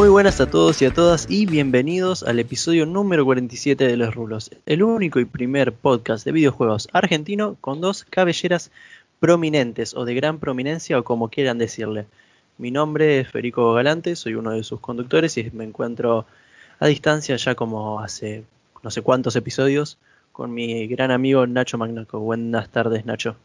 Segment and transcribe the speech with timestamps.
[0.00, 4.14] Muy buenas a todos y a todas y bienvenidos al episodio número 47 de Los
[4.14, 8.70] Rulos, el único y primer podcast de videojuegos argentino con dos cabelleras
[9.18, 12.06] prominentes o de gran prominencia o como quieran decirle.
[12.56, 16.24] Mi nombre es Federico Galante, soy uno de sus conductores y me encuentro
[16.78, 18.44] a distancia ya como hace
[18.82, 19.98] no sé cuántos episodios
[20.32, 22.20] con mi gran amigo Nacho Magnaco.
[22.20, 23.36] Buenas tardes, Nacho.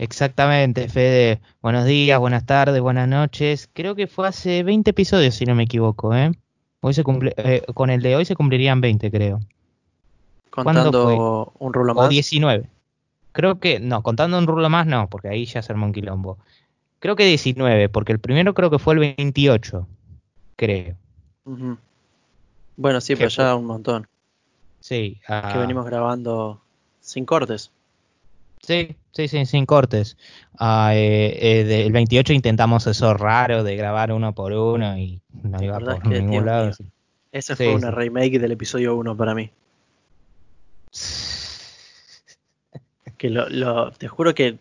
[0.00, 1.42] Exactamente, Fede.
[1.60, 3.68] Buenos días, buenas tardes, buenas noches.
[3.74, 6.32] Creo que fue hace 20 episodios, si no me equivoco, ¿eh?
[6.80, 9.40] Hoy se cumple, eh, con el de hoy se cumplirían 20, creo.
[10.48, 12.06] Contando un rulo más.
[12.06, 12.70] O 19.
[13.32, 16.38] Creo que, no, contando un rulo más no, porque ahí ya se armó un quilombo.
[16.98, 19.86] Creo que 19, porque el primero creo que fue el 28,
[20.56, 20.96] creo.
[21.44, 24.08] Bueno, sí, pero ya un montón.
[24.80, 25.20] Sí.
[25.26, 25.58] Que ah.
[25.58, 26.62] venimos grabando
[27.00, 27.70] sin cortes.
[28.62, 30.16] Sí, sí, sí, sin cortes.
[30.58, 35.62] Ah, eh, eh, el 28 intentamos eso raro de grabar uno por uno y no
[35.62, 36.70] iba por ningún lado.
[37.32, 39.50] Ese fue una remake del episodio 1 para mí.
[43.18, 44.58] que lo, te juro que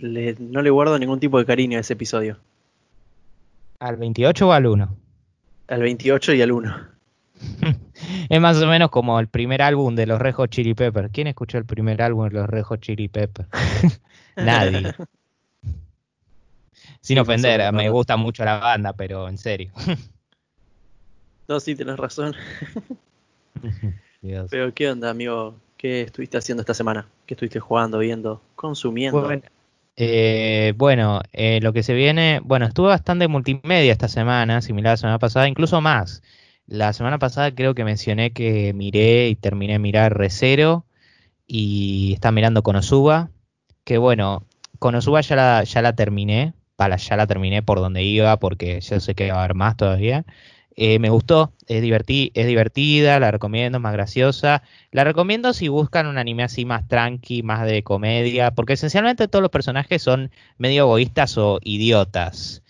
[0.00, 2.38] no le guardo ningún tipo de cariño a ese episodio.
[3.80, 4.96] ¿Al 28 o al 1?
[5.68, 6.76] Al 28 y al 1.
[8.28, 11.10] es más o menos como el primer álbum de los Rejos Chili Peppers.
[11.12, 13.48] ¿Quién escuchó el primer álbum de los Rejos Chili Peppers?
[14.36, 14.94] Nadie.
[17.00, 19.72] Sin ofender, me gusta mucho la banda, pero en serio.
[21.48, 22.34] no, sí, tienes razón.
[24.50, 25.54] Pero, ¿qué onda, amigo?
[25.76, 27.06] ¿Qué estuviste haciendo esta semana?
[27.24, 29.22] ¿Qué estuviste jugando, viendo, consumiendo?
[29.22, 29.42] Bueno,
[29.96, 34.92] eh, bueno eh, lo que se viene, bueno, estuve bastante multimedia esta semana, similar a
[34.94, 36.22] la semana pasada, incluso más.
[36.68, 40.84] La semana pasada creo que mencioné que miré y terminé de mirar Recero
[41.46, 43.30] y está mirando Konosuba.
[43.84, 44.44] Que bueno,
[44.78, 49.00] Konosuba ya la, ya la terminé, para, ya la terminé por donde iba porque yo
[49.00, 50.26] sé que va a haber más todavía.
[50.76, 54.62] Eh, me gustó, es, es divertida, la recomiendo, es más graciosa.
[54.92, 59.42] La recomiendo si buscan un anime así más tranqui, más de comedia, porque esencialmente todos
[59.42, 62.62] los personajes son medio egoístas o idiotas.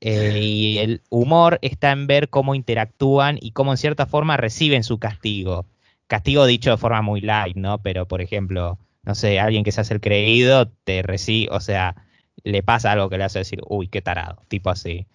[0.00, 4.84] Eh, y el humor está en ver cómo interactúan y cómo en cierta forma reciben
[4.84, 5.66] su castigo.
[6.06, 7.78] Castigo dicho de forma muy light, ¿no?
[7.78, 11.96] Pero, por ejemplo, no sé, alguien que se hace el creído, te recibe, o sea,
[12.44, 15.06] le pasa algo que le hace decir, uy, qué tarado, tipo así.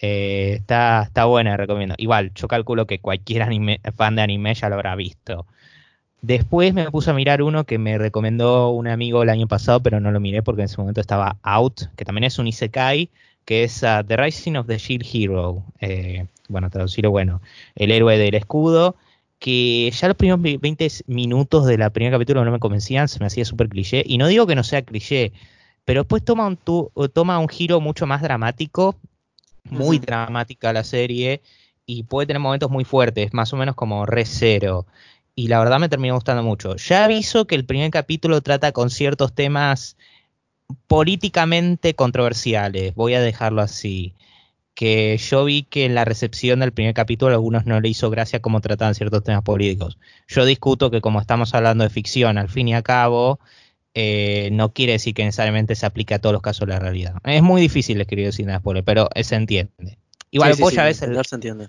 [0.00, 1.94] Eh, está, está buena, recomiendo.
[1.98, 3.46] Igual, yo calculo que cualquier
[3.96, 5.46] fan de anime ya lo habrá visto.
[6.20, 10.00] Después me puse a mirar uno que me recomendó un amigo el año pasado, pero
[10.00, 13.10] no lo miré porque en ese momento estaba out, que también es un Isekai,
[13.48, 15.64] que es uh, The Rising of the Shield Hero.
[15.80, 17.40] Eh, bueno, traducirlo bueno,
[17.76, 18.94] el héroe del escudo.
[19.38, 23.24] Que ya los primeros 20 minutos de la primer capítulo no me convencían, se me
[23.24, 24.02] hacía súper cliché.
[24.04, 25.32] Y no digo que no sea cliché,
[25.86, 26.58] pero después toma un,
[27.10, 28.96] toma un giro mucho más dramático,
[29.64, 31.40] muy dramática la serie,
[31.86, 34.84] y puede tener momentos muy fuertes, más o menos como Re Zero.
[35.34, 36.76] Y la verdad me terminó gustando mucho.
[36.76, 39.96] Ya aviso que el primer capítulo trata con ciertos temas
[40.86, 44.14] políticamente controversiales, voy a dejarlo así.
[44.74, 48.10] Que yo vi que en la recepción del primer capítulo a algunos no le hizo
[48.10, 49.98] gracia cómo trataban ciertos temas políticos.
[50.28, 53.40] Yo discuto que como estamos hablando de ficción, al fin y al cabo,
[53.94, 57.14] eh, no quiere decir que necesariamente se aplique a todos los casos de la realidad.
[57.24, 59.98] Es muy difícil escribir sin spoiler, pero se entiende.
[60.30, 61.26] Igual sí, sí, veces...
[61.26, 61.68] Se entiende.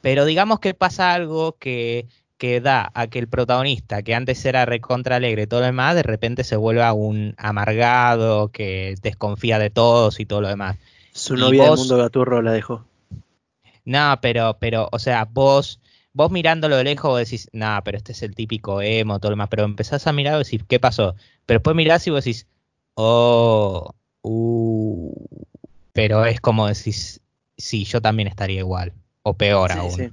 [0.00, 2.06] Pero digamos que pasa algo que
[2.42, 5.94] que da a que el protagonista, que antes era recontra alegre y todo lo demás,
[5.94, 10.76] de repente se vuelva un amargado, que desconfía de todos y todo lo demás.
[11.12, 12.84] Su novia del mundo gaturro la dejó.
[13.84, 15.78] No, pero, pero, o sea, vos,
[16.14, 19.48] vos mirándolo de lejos decís, no, pero este es el típico emo, todo lo demás,
[19.48, 21.14] pero empezás a mirar y decís, ¿qué pasó?
[21.46, 22.48] Pero después mirás y vos decís,
[22.94, 25.26] oh, uh,
[25.92, 27.20] pero es como decís,
[27.56, 29.92] sí, yo también estaría igual, o peor aún.
[29.92, 30.10] Sí,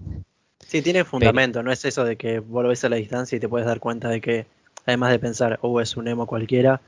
[0.69, 3.49] tiene fundamento, no es eso de que vos lo ves a la distancia y te
[3.49, 4.45] puedes dar cuenta de que,
[4.85, 6.81] además de pensar, oh, es un emo cualquiera.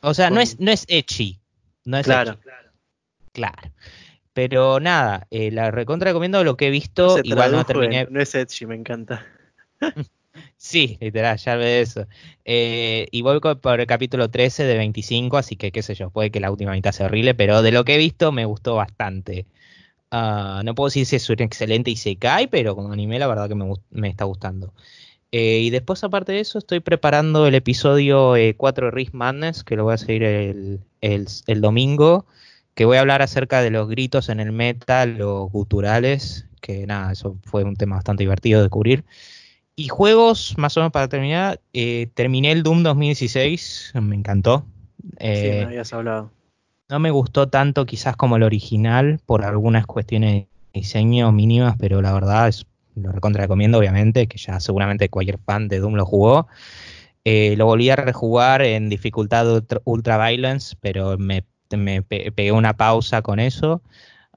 [0.00, 1.38] O sea, no es, no es echi.
[1.84, 2.38] No es claro.
[3.32, 3.70] Claro.
[4.32, 7.18] Pero nada, eh, la recontra recomiendo lo que he visto.
[7.22, 8.06] igual no terminé.
[8.10, 9.26] no es echi, me encanta.
[10.56, 12.06] sí, literal, ya ves eso.
[12.44, 16.30] Eh, y voy por el capítulo 13 de 25, así que qué sé yo, puede
[16.30, 19.46] que la última mitad sea horrible, pero de lo que he visto me gustó bastante.
[20.10, 23.26] Ah, no puedo decir si es un excelente y se cae, pero como anime la
[23.26, 24.72] verdad que me, está gustando.
[25.32, 29.76] Eh, y después, aparte de eso, estoy preparando el episodio 4 de Risk Madness, que
[29.76, 32.26] lo voy a seguir el, el, domingo,
[32.74, 37.12] que voy a hablar acerca de los gritos en el metal, los guturales, que nada,
[37.12, 39.04] eso fue un tema bastante divertido de descubrir.
[39.74, 44.64] Y juegos, más o menos para terminar, eh, terminé el Doom 2016, me encantó.
[45.02, 46.30] sí, me eh, habías hablado
[46.88, 52.12] no me gustó tanto quizás como el original por algunas cuestiones diseño mínimas, pero la
[52.12, 56.46] verdad es, lo recontra recomiendo, obviamente, que ya seguramente cualquier fan de Doom lo jugó.
[57.24, 59.46] Eh, lo volví a rejugar en dificultad
[59.84, 61.44] ultra, violence, pero me,
[62.02, 63.82] pegué una pausa con eso.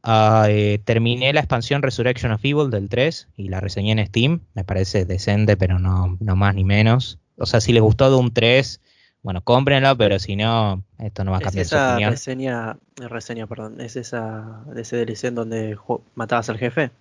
[0.01, 4.41] Ah, eh, terminé la expansión Resurrection of Evil del 3 y la reseñé en Steam.
[4.55, 7.19] Me parece decente, pero no, no más ni menos.
[7.37, 8.81] O sea, si les gustó Doom 3,
[9.21, 13.81] bueno, cómprenlo, pero si no, esto no va a cambiar ¿Es esa Reseña, reseña, perdón,
[13.81, 15.77] ¿es esa de ese DLC en donde
[16.15, 16.91] matabas al jefe?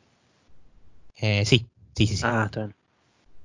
[1.16, 2.22] Eh, sí, sí, sí, sí.
[2.24, 2.74] Ah, está bien.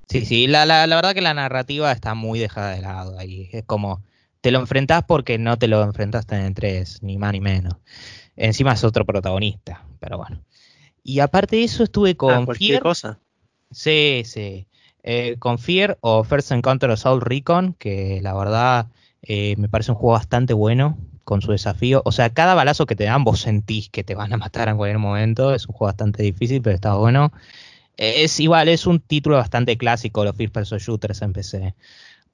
[0.08, 3.48] Sí, sí, la, la, la, verdad que la narrativa está muy dejada de lado ahí.
[3.52, 4.02] Es como,
[4.40, 7.76] te lo enfrentás porque no te lo enfrentaste en el 3, ni más ni menos.
[8.36, 10.42] Encima es otro protagonista, pero bueno.
[11.02, 13.18] Y aparte de eso estuve con ah, cualquier cosa.
[13.70, 14.66] Sí, sí.
[15.06, 18.88] Eh, con Fear o First Encounter of Soul Recon, que la verdad
[19.20, 22.00] eh, me parece un juego bastante bueno con su desafío.
[22.06, 24.78] O sea, cada balazo que te dan vos sentís que te van a matar en
[24.78, 25.54] cualquier momento.
[25.54, 27.32] Es un juego bastante difícil, pero está bueno.
[27.98, 31.74] Es igual, es un título bastante clásico, los First Person Shooters en PC.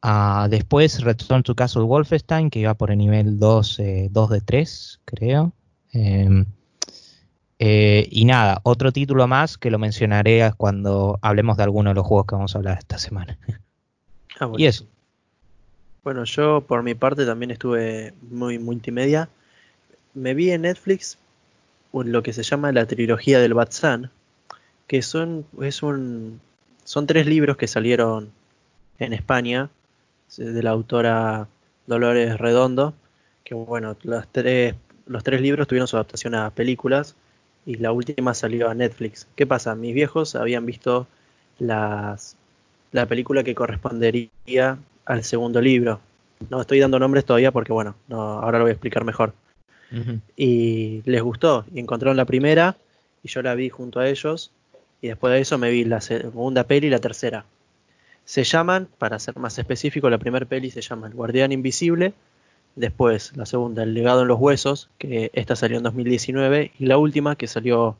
[0.02, 3.80] Ah, después Return to Castle Wolfenstein, que iba por el nivel 2,
[4.10, 5.52] 2 eh, de 3, creo.
[5.92, 6.46] Em,
[7.62, 12.06] eh, y nada, otro título más que lo mencionaré cuando hablemos de alguno de los
[12.06, 13.38] juegos que vamos a hablar esta semana.
[14.42, 14.86] Ah, y eso.
[16.02, 19.28] Bueno, yo por mi parte también estuve muy multimedia.
[20.14, 21.18] Me vi en Netflix
[21.92, 24.10] lo que se llama la trilogía del Batsan,
[24.86, 26.40] que son, es un,
[26.84, 28.30] son tres libros que salieron
[28.98, 29.68] en España
[30.38, 31.48] de la autora
[31.86, 32.94] Dolores Redondo,
[33.44, 34.74] que bueno, los tres,
[35.04, 37.14] los tres libros tuvieron su adaptación a películas
[37.66, 39.26] y la última salió a Netflix.
[39.36, 39.74] ¿Qué pasa?
[39.74, 41.06] Mis viejos habían visto
[41.58, 42.36] las,
[42.92, 46.00] la película que correspondería al segundo libro.
[46.48, 49.34] No estoy dando nombres todavía porque, bueno, no, ahora lo voy a explicar mejor.
[50.36, 52.76] Y les gustó y encontraron la primera
[53.24, 54.52] y yo la vi junto a ellos
[55.02, 57.44] y después de eso me vi la segunda peli y la tercera.
[58.24, 62.12] Se llaman, para ser más específico, la primera peli se llama El Guardián Invisible
[62.80, 66.72] Después, la segunda, El legado en los huesos, que esta salió en 2019.
[66.78, 67.98] Y la última, que salió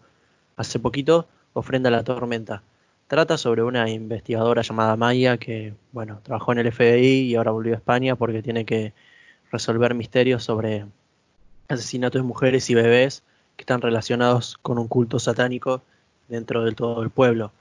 [0.57, 2.63] hace poquito, Ofrenda a la tormenta.
[3.07, 7.75] Trata sobre una investigadora llamada Maya que, bueno, trabajó en el FBI y ahora volvió
[7.75, 8.95] a España porque tiene que
[9.53, 10.87] resolver misterios sobre
[11.69, 13.23] asesinatos de mujeres y bebés
[13.57, 15.83] que están relacionados con un culto satánico
[16.29, 17.53] dentro de todo el pueblo.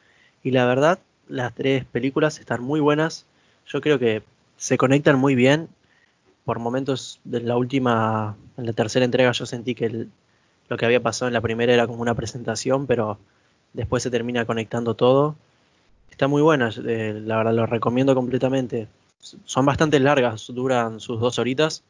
[0.41, 3.25] Y la verdad, las tres películas están muy buenas.
[3.67, 4.23] Yo creo que
[4.55, 5.67] se conectan muy bien
[6.49, 10.07] por momentos de la última, en la tercera entrega yo sentí que
[10.67, 13.19] lo que había pasado en la primera era como una presentación, pero
[13.73, 15.35] después se termina conectando todo.
[16.09, 18.87] Está muy buena, eh, la verdad lo recomiendo completamente.
[19.45, 21.83] Son bastante largas, duran sus dos horitas.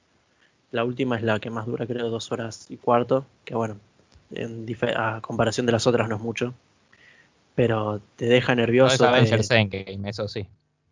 [0.71, 3.77] La última es la que más dura, creo, dos horas y cuarto, que bueno,
[4.33, 6.53] en a comparación de las otras no es mucho.
[7.55, 9.09] Pero te deja nervioso.
[9.09, 9.31] No es
[10.03, 10.47] eso sí.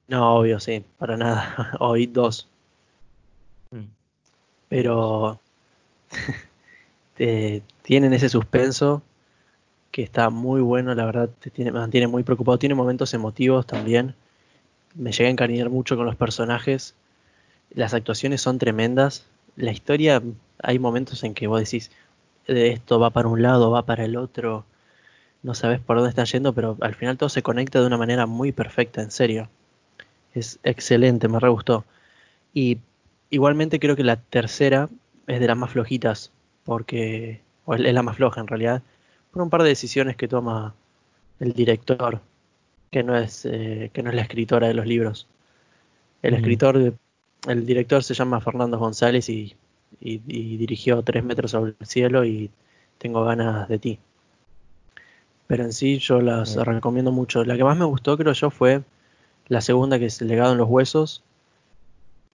[0.07, 1.73] No, obvio, sí, para nada.
[1.81, 2.47] Hoy dos.
[4.69, 5.39] Pero
[7.81, 9.01] tienen ese suspenso
[9.91, 12.59] que está muy bueno, la verdad, te tiene, mantiene muy preocupado.
[12.59, 14.15] Tiene momentos emotivos también.
[14.95, 16.95] Me llega a encariñar mucho con los personajes.
[17.71, 19.25] Las actuaciones son tremendas.
[19.55, 20.21] La historia,
[20.61, 21.91] hay momentos en que vos decís,
[22.47, 24.65] de esto va para un lado, va para el otro.
[25.43, 28.25] No sabes por dónde está yendo, pero al final todo se conecta de una manera
[28.25, 29.49] muy perfecta, en serio.
[30.33, 31.85] Es excelente, me re gustó.
[32.53, 32.79] Y
[33.29, 34.89] Igualmente creo que la tercera
[35.27, 36.31] es de las más flojitas,
[36.63, 38.81] porque, o es la más floja en realidad,
[39.31, 40.73] por un par de decisiones que toma
[41.39, 42.21] el director,
[42.91, 45.27] que no es, eh, que no es la escritora de los libros.
[46.21, 46.95] El escritor,
[47.47, 49.55] el director se llama Fernando González y,
[49.99, 52.49] dirigió Tres metros sobre el cielo y
[52.97, 53.99] Tengo ganas de ti.
[55.47, 57.43] Pero en sí yo las recomiendo mucho.
[57.45, 58.83] La que más me gustó creo yo fue
[59.47, 61.23] la segunda que es Legado en los Huesos,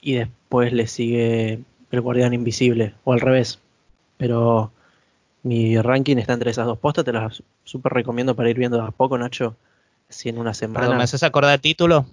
[0.03, 3.59] y después le sigue el Guardián Invisible, o al revés.
[4.17, 4.71] Pero
[5.43, 8.91] mi ranking está entre esas dos postas, te las súper recomiendo para ir viendo a
[8.91, 9.55] poco, Nacho.
[10.09, 10.95] Si en una semana.
[10.95, 12.05] ¿me haces acordar el título?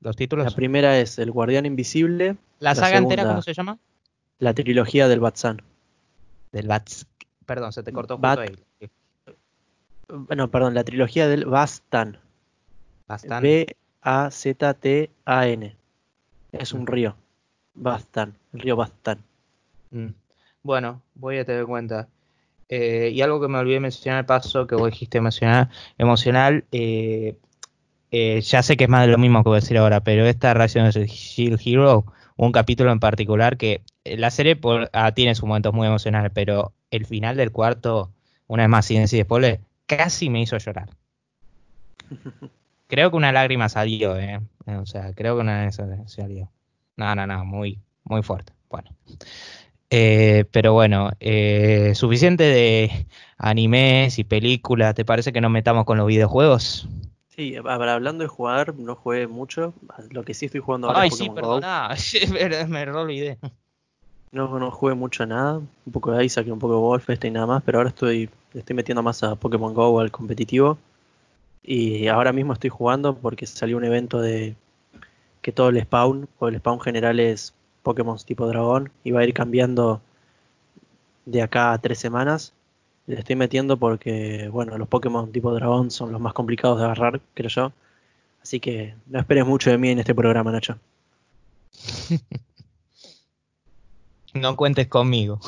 [0.00, 0.46] Los títulos.
[0.46, 2.36] La primera es El Guardián Invisible.
[2.58, 3.78] ¿La saga entera cómo se llama?
[4.38, 5.62] La trilogía del Batsan.
[6.50, 7.06] Del Bats.
[7.46, 8.56] Perdón, se te cortó justo ahí.
[10.08, 12.18] Bueno, perdón, la trilogía del Bastan.
[13.06, 13.42] Bastan.
[13.42, 13.76] B-A-Z-T-A-N.
[16.52, 17.16] Es un río.
[17.74, 19.18] Bastán, el río Bastán.
[19.90, 20.08] Mm.
[20.62, 22.08] Bueno, voy a tener cuenta.
[22.68, 27.36] Eh, y algo que me olvidé mencionar al paso, que vos dijiste mencionar, emocional, eh,
[28.10, 30.24] eh, ya sé que es más de lo mismo que voy a decir ahora, pero
[30.24, 34.58] esta reacción de Shield Hero, un capítulo en particular que la serie
[34.92, 38.12] ah, tiene sus momentos muy emocionales, pero el final del cuarto,
[38.46, 40.88] una vez más, sin decir spoiler, casi me hizo llorar.
[42.86, 44.40] Creo que una lágrima salió, ¿eh?
[44.66, 46.50] O sea, creo que una salió.
[46.96, 48.52] No, no, no, muy, muy fuerte.
[48.70, 48.90] Bueno.
[49.90, 53.06] Eh, pero bueno, eh, suficiente de
[53.38, 54.94] animes y películas.
[54.94, 56.88] ¿Te parece que nos metamos con los videojuegos?
[57.28, 59.74] Sí, hablando de jugar, no jugué mucho.
[60.10, 61.88] Lo que sí estoy jugando ahora Ay, sí, perdona,
[62.68, 63.38] me olvidé.
[64.30, 65.58] No, no jugué mucho a nada.
[65.58, 67.62] Un poco de Isaac y un poco de Wolfenstein y nada más.
[67.62, 70.78] Pero ahora estoy, estoy metiendo más a Pokémon Go, al competitivo.
[71.62, 74.56] Y ahora mismo estoy jugando porque salió un evento de
[75.44, 79.24] que todo el spawn, o el spawn general es Pokémon tipo dragón, y va a
[79.24, 80.00] ir cambiando
[81.26, 82.54] de acá a tres semanas.
[83.06, 87.20] Le estoy metiendo porque, bueno, los Pokémon tipo dragón son los más complicados de agarrar,
[87.34, 87.72] creo yo.
[88.42, 90.78] Así que no esperes mucho de mí en este programa, Nacho.
[94.32, 95.40] no cuentes conmigo.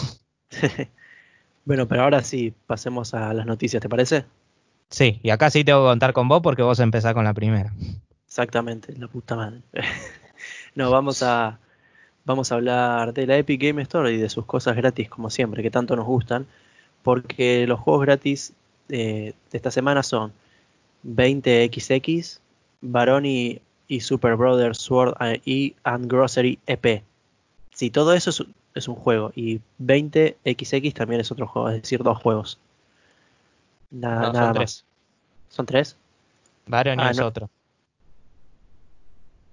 [1.65, 4.27] bueno, pero ahora sí, pasemos a las noticias, ¿te parece?
[4.91, 7.73] Sí, y acá sí tengo que contar con vos porque vos empezás con la primera.
[8.37, 9.63] Exactamente, la puta madre.
[10.75, 11.59] no, vamos a,
[12.27, 15.63] vamos a hablar de la Epic Game Store y de sus cosas gratis, como siempre,
[15.63, 16.47] que tanto nos gustan
[17.03, 18.53] porque los juegos gratis
[18.89, 20.35] de esta semana son
[21.07, 22.41] 20XX,
[22.83, 25.15] Baroni y Super Brothers Sword
[25.47, 27.05] y and Grocery EP.
[27.73, 28.29] Sí, todo eso
[28.75, 32.59] es, un juego y 20XX también es otro juego, es decir, dos juegos.
[33.91, 34.85] Nada, son Tres.
[35.49, 35.97] ¿Son tres?
[36.67, 37.49] Baroni ah, es otro.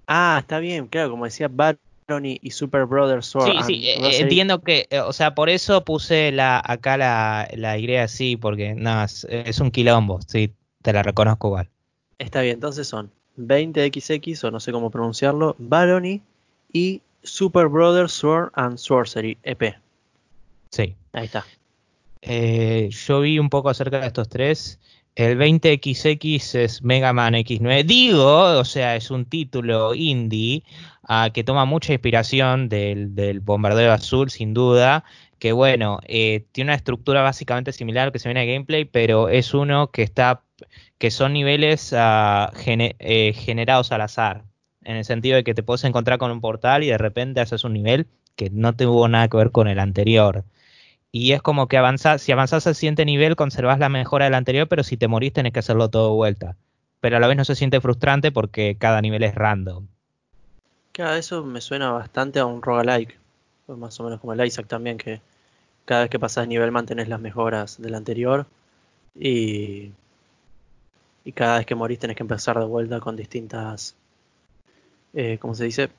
[0.08, 3.66] Ah, está bien, claro, como decía Baroni y Super Brothers Sword.
[3.66, 7.78] Sí, sí, eh, entiendo que, eh, o sea, por eso puse la acá la, la
[7.78, 11.70] Y así, porque nada, es, un quilombo, sí, te la reconozco igual.
[12.20, 16.22] Está bien, entonces son 20XX, o no sé cómo pronunciarlo, Barony
[16.72, 19.76] y Super Brothers Sword and Sorcery EP.
[20.70, 20.96] Sí.
[21.14, 21.46] Ahí está.
[22.22, 24.80] Eh, yo vi un poco acerca de estos tres.
[25.16, 27.84] El 20XX es Mega Man X9.
[27.86, 30.64] Digo, o sea, es un título indie
[31.04, 35.04] ah, que toma mucha inspiración del, bombardeo azul, sin duda.
[35.38, 38.86] Que bueno, eh, tiene una estructura básicamente similar a lo que se viene de gameplay,
[38.86, 40.42] pero es uno que está,
[40.98, 44.46] que son niveles ah, eh, generados al azar.
[44.84, 47.64] En el sentido de que te puedes encontrar con un portal y de repente haces
[47.64, 50.44] un nivel que no tuvo nada que ver con el anterior
[51.16, 54.68] y es como que avanzas, si avanzas al siguiente nivel, conservas la mejora del anterior,
[54.68, 56.58] pero si te morís tenés que hacerlo todo de vuelta.
[57.02, 59.86] Pero a la vez no se siente frustrante porque cada nivel es random.
[60.92, 63.20] Claro, eso me suena bastante a un roguelike.
[63.68, 65.22] Más o menos como el Isaac también, que
[65.86, 68.48] cada vez que pasas nivel mantenés las mejoras del anterior.
[69.14, 69.92] Y,
[71.26, 73.96] y cada vez que morís tenés que empezar de vuelta con distintas.
[75.14, 75.92] Eh, ¿Cómo se dice?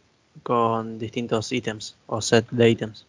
[0.43, 3.07] Con distintos ítems o set de ítems.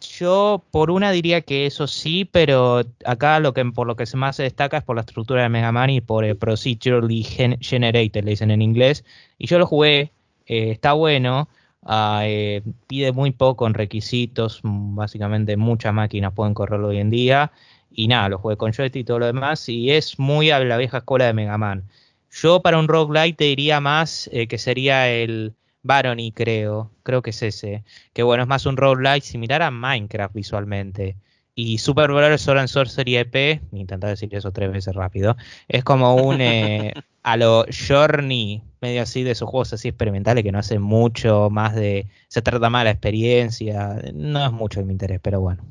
[0.00, 4.36] Yo por una diría que eso sí, pero acá lo que por lo que más
[4.36, 7.22] se destaca es por la estructura de Mega Man y por el procedurally
[7.60, 9.04] generated, le dicen en inglés.
[9.38, 10.12] Y yo lo jugué,
[10.46, 11.48] eh, está bueno,
[11.84, 17.52] ah, eh, pide muy poco en requisitos, básicamente muchas máquinas pueden correrlo hoy en día.
[17.90, 20.76] Y nada, lo jugué con joystick y todo lo demás, y es muy a la
[20.78, 21.84] vieja escuela de Mega Man.
[22.30, 26.90] Yo para un roguelite te diría más eh, que sería el Barony, creo.
[27.02, 27.84] Creo que es ese.
[28.12, 31.16] Que bueno, es más un roguelike similar a Minecraft visualmente.
[31.54, 35.36] Y Super Mario Sword Sorcery EP, intentar decir eso tres veces rápido,
[35.68, 40.52] es como un eh, a lo Journey, medio así de esos juegos así experimentales que
[40.52, 42.06] no hace mucho más de.
[42.28, 44.00] Se trata más de la experiencia.
[44.14, 45.62] No es mucho de mi interés, pero bueno.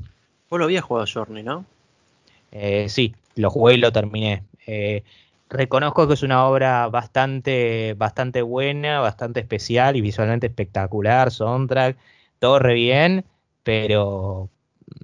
[0.49, 1.65] Vos lo habías jugado Journey, ¿no?
[2.51, 4.43] Eh, sí, lo jugué y lo terminé.
[4.67, 5.03] Eh,
[5.51, 11.97] reconozco que es una obra bastante, bastante buena, bastante especial y visualmente espectacular, soundtrack,
[12.39, 13.25] todo re bien,
[13.63, 14.49] pero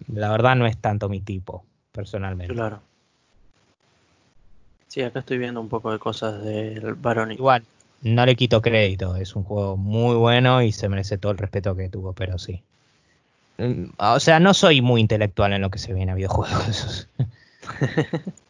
[0.08, 2.54] la verdad no es tanto mi tipo, personalmente.
[2.54, 2.82] Claro.
[4.88, 7.36] Sí, acá estoy viendo un poco de cosas del Baroni.
[7.36, 7.63] Igual,
[8.01, 11.75] no le quito crédito, es un juego muy bueno y se merece todo el respeto
[11.75, 12.63] que tuvo, pero sí.
[13.58, 17.10] Mm, o sea, no soy muy intelectual en lo que se viene a videojuegos.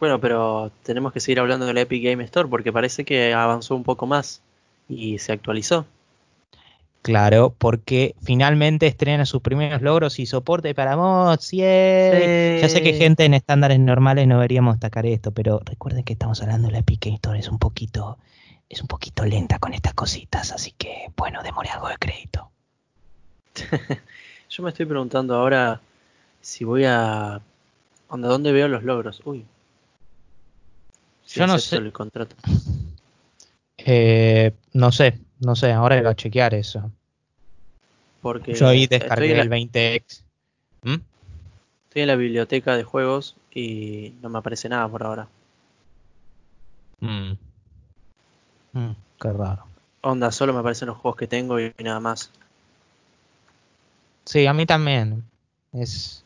[0.00, 3.76] Bueno, pero tenemos que seguir hablando de la Epic Game Store porque parece que avanzó
[3.76, 4.42] un poco más
[4.88, 5.86] y se actualizó.
[7.04, 11.50] Claro, porque finalmente estrena sus primeros logros y soporte para mods.
[11.50, 16.40] Ya sé que gente en estándares normales no deberíamos destacar esto, pero recuerden que estamos
[16.40, 18.16] hablando de la Epic Game Store, es un poquito,
[18.70, 22.50] es un poquito lenta con estas cositas, así que bueno, demore algo de crédito.
[24.48, 25.82] Yo me estoy preguntando ahora
[26.40, 27.42] si voy a.
[28.08, 29.20] ¿Dónde veo los logros?
[29.26, 29.44] Uy,
[31.34, 31.76] yo no sé.
[31.76, 32.36] El contrato.
[33.78, 36.90] Eh, no sé, no sé, ahora voy a chequear eso.
[38.22, 40.22] Porque yo ahí descargué el 20X.
[40.82, 40.94] ¿Mm?
[41.88, 45.28] Estoy en la biblioteca de juegos y no me aparece nada por ahora.
[47.00, 47.32] Mm.
[48.72, 49.66] Mm, qué raro.
[50.00, 52.30] Onda, solo me aparecen los juegos que tengo y nada más.
[54.24, 55.24] Sí, a mí también.
[55.72, 56.24] Es,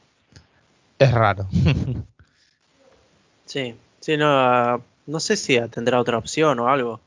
[0.99, 1.49] es raro.
[3.49, 7.00] Sí, sí, no, no sé si tendrá otra opción o algo,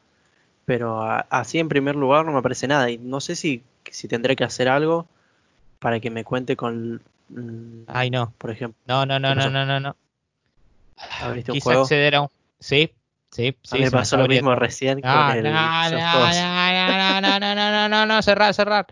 [0.65, 4.07] pero ah, así en primer lugar no me aparece nada y no sé si, si
[4.07, 5.07] tendré que hacer algo
[5.79, 8.33] para que me cuente con, mm, Ay, no.
[8.37, 9.95] por ejemplo, No, no, no, ¿Qué no, no, no, no.
[11.19, 11.83] abriste un Quise juego.
[11.83, 12.29] acceder a un.
[12.59, 12.91] Sí,
[13.31, 13.77] sí, A sí.
[13.77, 17.55] mí me pasó lo mismo recién con No, el no, no, no, no, no, no,
[17.55, 18.87] no, no, no, no, cerrar, cerrar.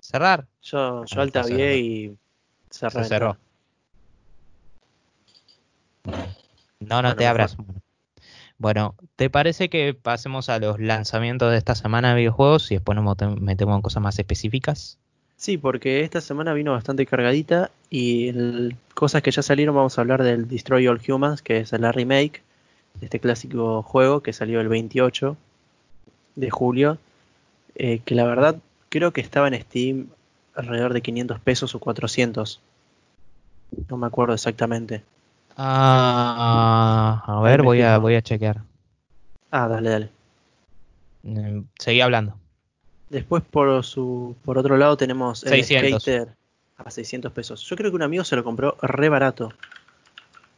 [0.00, 0.46] Cerrar.
[0.62, 1.76] Yo, yo Ah, alta está vi cerrado.
[1.76, 2.16] y
[2.70, 3.36] se Se cerró.
[6.80, 7.56] No, no Bueno, te abras.
[7.56, 7.80] Bueno,
[9.16, 13.40] ¿te parece que pasemos a los lanzamientos de esta semana de videojuegos y después nos
[13.40, 14.98] metemos en cosas más específicas?
[15.36, 18.32] Sí, porque esta semana vino bastante cargadita y
[18.94, 22.42] cosas que ya salieron, vamos a hablar del Destroy All Humans, que es la remake
[23.00, 25.36] de este clásico juego que salió el 28
[26.36, 26.98] de julio,
[27.74, 28.56] eh, que la verdad
[28.88, 30.06] creo que estaba en Steam
[30.54, 32.60] alrededor de 500 pesos o 400.
[33.88, 35.02] No me acuerdo exactamente.
[35.56, 38.62] Ah, a ver, voy a, voy a chequear.
[39.50, 40.08] Ah, dale, dale.
[41.22, 42.34] Mm, Seguí hablando.
[43.10, 46.02] Después por su por otro lado tenemos el 600.
[46.02, 46.28] Skater
[46.78, 47.62] a 600 pesos.
[47.62, 49.52] Yo creo que un amigo se lo compró re barato.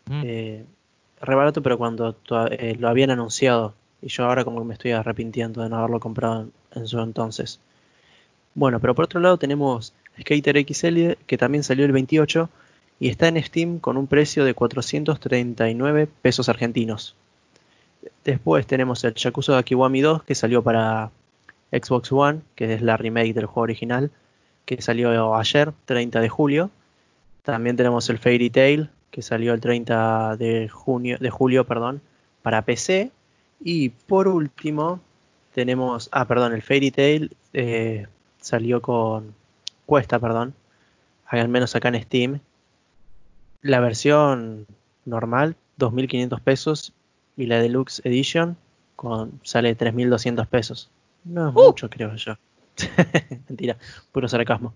[0.06, 0.22] Mm.
[0.24, 0.64] eh,
[1.20, 2.16] re barato, pero cuando
[2.50, 3.74] eh, lo habían anunciado.
[4.00, 7.00] Y yo ahora como que me estoy arrepintiendo de no haberlo comprado en, en su
[7.00, 7.58] entonces.
[8.54, 12.48] Bueno, pero por otro lado tenemos Skater XL, que también salió el 28
[13.00, 17.16] y está en Steam con un precio de 439 pesos argentinos.
[18.24, 21.10] Después tenemos el Yakuza Kiwami 2, que salió para
[21.72, 24.10] Xbox One, que es la remake del juego original,
[24.64, 26.70] que salió ayer, 30 de julio.
[27.42, 32.00] También tenemos el Fairy Tail, que salió el 30 de junio, de julio, perdón,
[32.42, 33.10] para PC.
[33.60, 35.00] Y por último,
[35.54, 38.06] tenemos, ah, perdón, el Fairy Tail eh,
[38.40, 39.34] salió con,
[39.86, 40.54] cuesta, perdón,
[41.26, 42.40] al menos acá en Steam.
[43.64, 44.66] La versión
[45.06, 46.92] normal, 2.500 pesos,
[47.34, 48.58] y la Deluxe Edition
[48.94, 50.90] con, sale 3.200 pesos.
[51.24, 51.62] No es Uh.
[51.68, 52.34] mucho, creo yo.
[53.48, 53.78] Mentira,
[54.12, 54.74] puro sarcasmo.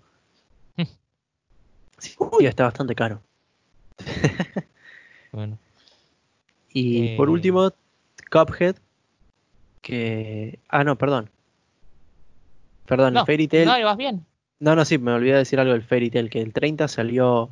[1.99, 3.21] Sí, uy, está bastante caro.
[5.33, 5.59] Bueno.
[6.73, 7.17] Y Eh.
[7.19, 7.71] por último,
[8.31, 8.77] Cuphead.
[9.83, 10.59] Que.
[10.71, 11.29] Ah, no, perdón.
[12.87, 13.67] Perdón, No, el Fairy Tail.
[13.69, 14.25] no, vas bien.
[14.61, 16.31] No, no, sí, me olvidé de decir algo del Fairy Tail.
[16.31, 17.51] Que el 30 salió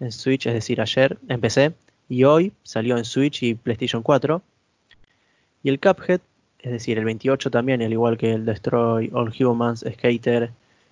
[0.00, 1.74] en Switch, es decir, ayer en PC.
[2.08, 4.42] Y hoy salió en Switch y PlayStation 4.
[5.62, 6.20] Y el Cuphead,
[6.60, 10.50] es decir, el 28 también, al igual que el Destroy All Humans Skater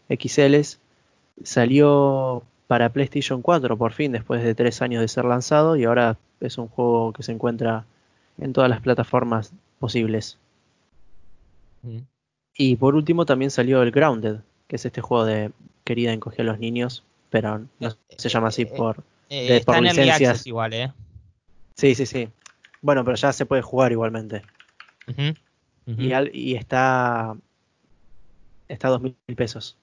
[0.09, 0.79] XLs,
[1.43, 5.77] salió para PlayStation 4 por fin, después de tres años de ser lanzado.
[5.77, 7.85] Y ahora es un juego que se encuentra
[8.39, 10.39] en todas las plataformas posibles.
[11.83, 12.01] Mm.
[12.59, 15.53] Y por último también salió el Grounded, que es este juego de
[15.85, 19.03] querida encogía a los niños, pero no se llama así Eh, por...
[19.29, 20.31] Eh, De- por en licencias.
[20.31, 20.93] Access igual, ¿eh?
[21.77, 22.29] Sí, sí, sí.
[22.81, 24.43] Bueno, pero ya se puede jugar igualmente.
[25.87, 27.37] Y, al- y está...
[28.69, 29.77] Está a dos mil pesos.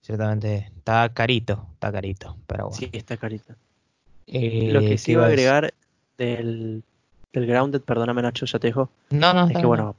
[0.00, 2.78] Ciertamente, está carito, está carito, pero bueno.
[2.78, 3.56] Sí, está carita.
[4.26, 5.74] Eh, Lo que ¿qué sí iba a agregar
[6.18, 6.82] del,
[7.32, 9.66] del Grounded, perdóname Nacho, ya te dejo, No, no, es que bien.
[9.66, 9.96] bueno,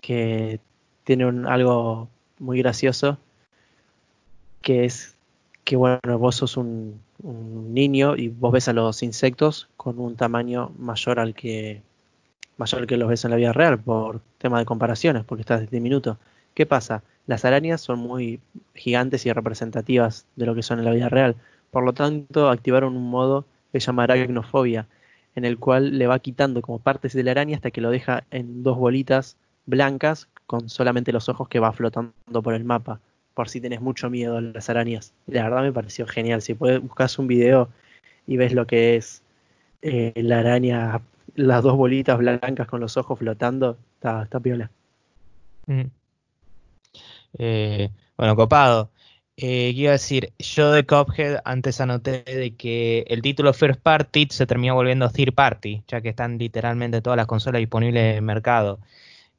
[0.00, 0.60] que
[1.04, 3.18] tiene un, algo muy gracioso,
[4.64, 5.14] que es
[5.64, 10.16] que bueno, vos sos un, un niño y vos ves a los insectos con un
[10.16, 11.82] tamaño mayor al que
[12.56, 15.70] mayor al que los ves en la vida real por tema de comparaciones, porque estás
[15.70, 16.18] diminuto.
[16.54, 17.02] ¿Qué pasa?
[17.26, 18.40] Las arañas son muy
[18.74, 21.36] gigantes y representativas de lo que son en la vida real.
[21.70, 24.86] Por lo tanto, activaron un modo que se llama aracnofobia,
[25.34, 28.24] en el cual le va quitando como partes de la araña hasta que lo deja
[28.30, 33.00] en dos bolitas blancas con solamente los ojos que va flotando por el mapa,
[33.34, 35.12] por si tenés mucho miedo a las arañas.
[35.26, 36.40] La verdad me pareció genial.
[36.40, 37.68] Si puedes buscas un video
[38.26, 39.22] y ves lo que es
[39.82, 41.00] eh, la araña,
[41.34, 44.70] las dos bolitas blancas con los ojos flotando, está, está piola.
[45.66, 45.82] Mm.
[47.38, 48.90] Eh, bueno, copado.
[49.36, 50.32] Eh, ¿qué iba a decir?
[50.38, 55.34] Yo de Cuphead antes anoté de que el título First Party se terminó volviendo Third
[55.34, 58.78] Party, ya que están literalmente todas las consolas disponibles en el mercado.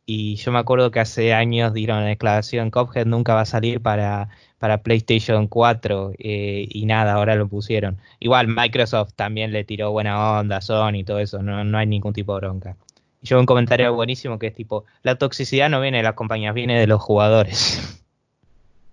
[0.07, 3.81] Y yo me acuerdo que hace años dieron la declaración, Cuphead nunca va a salir
[3.81, 7.97] para, para PlayStation 4 eh, y nada, ahora lo pusieron.
[8.19, 12.13] Igual Microsoft también le tiró buena onda, Sony y todo eso, no, no hay ningún
[12.13, 12.77] tipo de bronca.
[13.21, 16.53] Y yo un comentario buenísimo que es tipo, la toxicidad no viene de las compañías,
[16.53, 18.01] viene de los jugadores.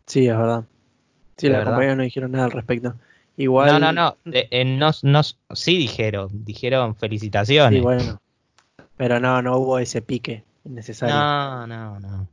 [0.05, 0.65] Sí, es verdad.
[1.39, 1.73] Sí, de la verdad.
[1.73, 2.97] compañía no dijeron nada al respecto.
[3.37, 3.71] Igual.
[3.71, 7.79] No, no, no, eh, no, no, sí dijeron, dijeron felicitaciones.
[7.79, 8.21] Sí, bueno.
[8.97, 12.29] Pero no, no hubo ese pique no, no, no.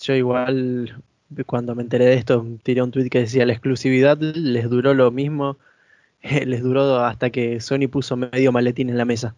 [0.00, 1.02] Yo igual,
[1.46, 5.10] cuando me enteré de esto, tiré un tweet que decía la exclusividad les duró lo
[5.10, 5.58] mismo,
[6.22, 9.34] les duró hasta que Sony puso medio maletín en la mesa.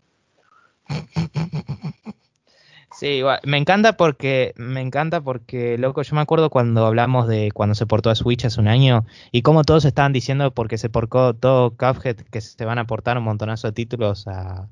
[2.97, 7.51] Sí, igual, me encanta porque, me encanta porque, loco, yo me acuerdo cuando hablamos de
[7.53, 10.89] cuando se portó a Switch hace un año y cómo todos estaban diciendo porque se
[10.89, 14.69] portó todo Cuphead que se van a aportar un montonazo de títulos a,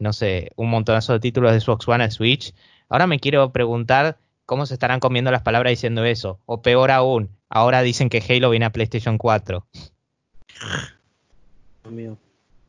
[0.00, 2.54] no sé, un montonazo de títulos de Xbox One a Switch.
[2.88, 7.30] Ahora me quiero preguntar cómo se estarán comiendo las palabras diciendo eso, o peor aún,
[7.48, 9.66] ahora dicen que Halo viene a PlayStation 4.
[11.82, 12.16] Dios mío,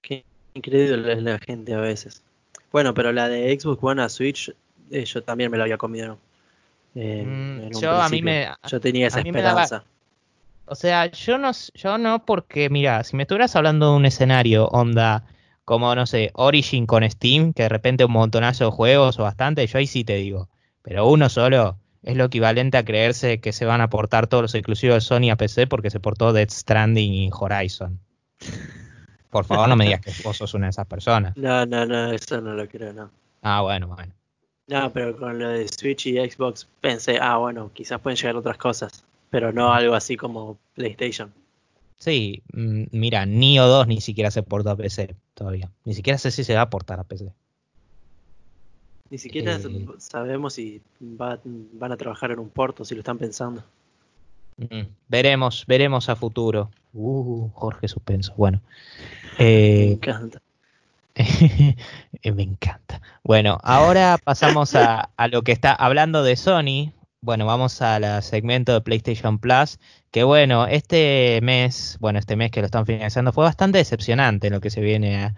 [0.02, 2.24] qué increíble es la gente a veces.
[2.72, 4.54] Bueno, pero la de Xbox One a Switch,
[4.92, 6.18] eh, yo también me la había comido.
[6.96, 9.84] eh, Mm, en un yo a mí me- Yo tenía esa esperanza.
[10.66, 14.68] O sea, yo no, yo no porque, mira, si me estuvieras hablando de un escenario,
[14.68, 15.24] onda,
[15.67, 19.67] como, no sé, Origin con Steam, que de repente un montonazo de juegos o bastante,
[19.67, 20.47] yo ahí sí te digo.
[20.82, 24.56] Pero uno solo es lo equivalente a creerse que se van a aportar todos los
[24.56, 27.99] exclusivos de Sony a PC porque se portó Death Stranding y Horizon.
[29.30, 31.36] Por favor, no me digas que vos sos una de esas personas.
[31.36, 33.12] No, no, no, eso no lo creo, no.
[33.41, 34.13] Ah, bueno, bueno.
[34.67, 38.58] No, pero con lo de Switch y Xbox pensé, ah, bueno, quizás pueden llegar otras
[38.58, 41.34] cosas, pero no algo así como PlayStation.
[41.97, 45.69] Sí, mm, mira, Nio 2 ni siquiera se portó a PC todavía.
[45.83, 47.31] Ni siquiera sé si se va a portar a PC.
[49.10, 49.86] Ni siquiera Eh.
[49.99, 53.63] sabemos si va- van a trabajar en un porto, si lo están pensando.
[54.57, 56.69] Mm, Veremos, veremos a futuro.
[56.93, 58.33] Uh, Jorge Suspenso.
[58.38, 58.60] Bueno.
[59.39, 60.41] Me Eh, encanta.
[61.15, 63.01] eh, me encanta.
[63.23, 66.91] Bueno, ahora pasamos a, a lo que está hablando de Sony.
[67.28, 69.80] Bueno, vamos al segmento de PlayStation Plus.
[70.12, 74.54] Que bueno, este mes, bueno, este mes que lo están financiando fue bastante decepcionante en
[74.54, 75.34] lo que se viene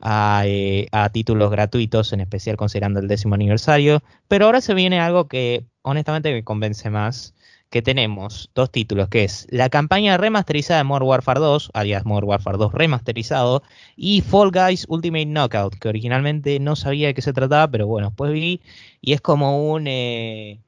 [0.00, 4.04] a, eh, a títulos gratuitos, en especial considerando el décimo aniversario.
[4.28, 7.34] Pero ahora se viene algo que honestamente me convence más
[7.70, 12.28] que tenemos dos títulos, que es la campaña remasterizada de Modern Warfare 2, alias Modern
[12.28, 13.64] Warfare 2 remasterizado,
[13.96, 18.10] y Fall Guys Ultimate Knockout, que originalmente no sabía de qué se trataba, pero bueno,
[18.10, 18.60] después vi,
[19.00, 20.60] y es como un eh,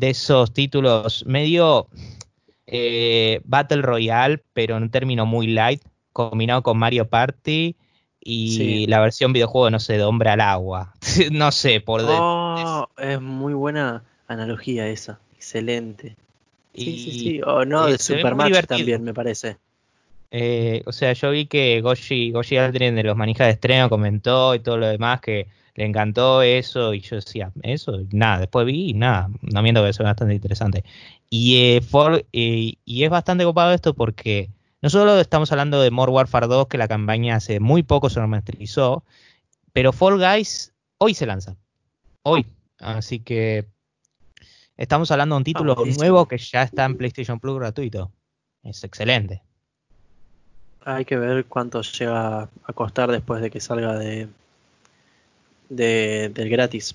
[0.00, 1.88] de esos títulos medio
[2.66, 5.82] eh, Battle Royale, pero en un término muy light,
[6.12, 7.76] combinado con Mario Party
[8.22, 8.86] y Sí.
[8.86, 10.94] la versión videojuego, no sé, de Hombre al Agua.
[11.32, 15.20] no sé, por de- Oh, es muy buena analogía esa.
[15.34, 16.16] Excelente.
[16.74, 17.40] Sí, sí, y- sí.
[17.44, 19.56] O no, eh, de muy Supermatch también, me parece.
[20.30, 24.54] Eh, o sea, yo vi que Goshi, Goshi Aldrin de los manijas de estreno comentó
[24.54, 28.90] y todo lo demás que le encantó eso y yo decía, eso, nada, después vi
[28.90, 30.84] y nada, no miento que eso es bastante interesante.
[31.28, 34.50] Y, eh, For- eh, y es bastante copado esto porque
[34.82, 38.20] no solo estamos hablando de Modern Warfare 2, que la campaña hace muy poco se
[38.20, 39.04] remasterizó,
[39.72, 41.56] pero Fall Guys hoy se lanza.
[42.22, 42.46] Hoy.
[42.78, 43.66] Así que
[44.76, 46.02] estamos hablando de un título buenísimo.
[46.04, 48.10] nuevo que ya está en PlayStation Plus gratuito.
[48.62, 49.42] Es excelente.
[50.84, 54.28] Hay que ver cuánto llega a costar después de que salga de,
[55.70, 56.94] de del gratis.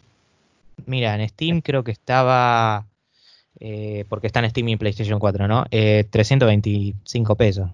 [0.86, 2.86] Mira, en Steam creo que estaba,
[3.60, 5.66] eh, porque está en Steam y PlayStation 4, ¿no?
[5.72, 7.70] Eh, 325 pesos.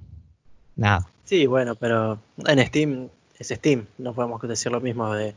[0.76, 1.06] Nada.
[1.26, 3.86] Sí, bueno, pero en Steam es Steam.
[3.98, 5.34] No podemos decir lo mismo de,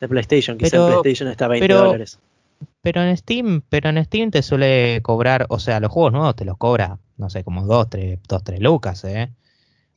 [0.00, 0.58] de PlayStation.
[0.58, 2.18] Quizá Pero- en PlayStation está a 20 pero- dólares.
[2.82, 6.44] Pero en Steam, pero en Steam te suele cobrar, o sea, los juegos nuevos te
[6.44, 9.30] los cobra, no sé, como 2, 3, 2, 3 lucas, ¿eh?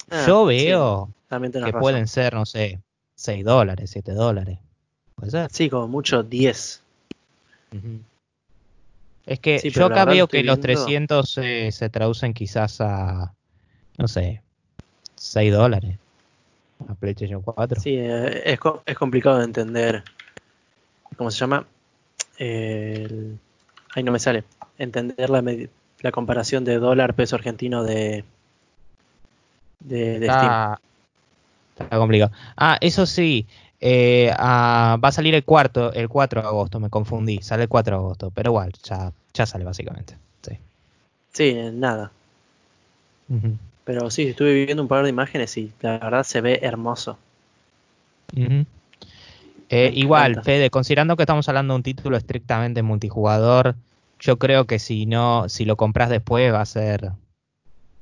[0.09, 1.79] Ah, Yo veo que razón.
[1.81, 2.79] pueden ser, no sé,
[3.15, 4.59] 6 dólares, 7 dólares.
[5.15, 5.51] ¿Puede ser?
[5.51, 6.81] Sí, como mucho 10.
[7.75, 7.99] Ujú.
[9.25, 13.33] Es que Sí, yo acá veo que los viendo- 300 eh, se traducen quizás a,
[13.97, 14.41] no sé,
[15.15, 15.97] 6 dólares
[16.87, 17.79] a PlayStation 4.
[17.79, 20.03] Sí, eh, es, es complicado de entender.
[21.17, 21.65] ¿Cómo se llama?
[22.37, 23.39] El...
[23.95, 24.43] Ahí no me sale.
[24.77, 25.43] Entender la,
[26.01, 28.25] la comparación de dólar peso argentino de,
[29.79, 30.51] de, de Steam.
[31.77, 32.31] Está, complicado.
[32.55, 33.47] Ah, eso sí,
[33.79, 37.69] eh, ah, va a salir el cuarto, el 4 de agosto, me confundí, sale el
[37.69, 40.17] 4 de agosto, pero igual, ya, ya sale básicamente.
[40.41, 40.57] Sí.
[41.33, 42.11] Sí, nada.
[43.83, 47.17] Pero sí, estuve viendo un par de imágenes y la verdad se ve hermoso.
[49.69, 50.41] Eh, igual.
[50.43, 53.75] Fede, considerando que estamos hablando de un título estrictamente multijugador,
[54.19, 57.11] yo creo que si no, si lo compras después va a ser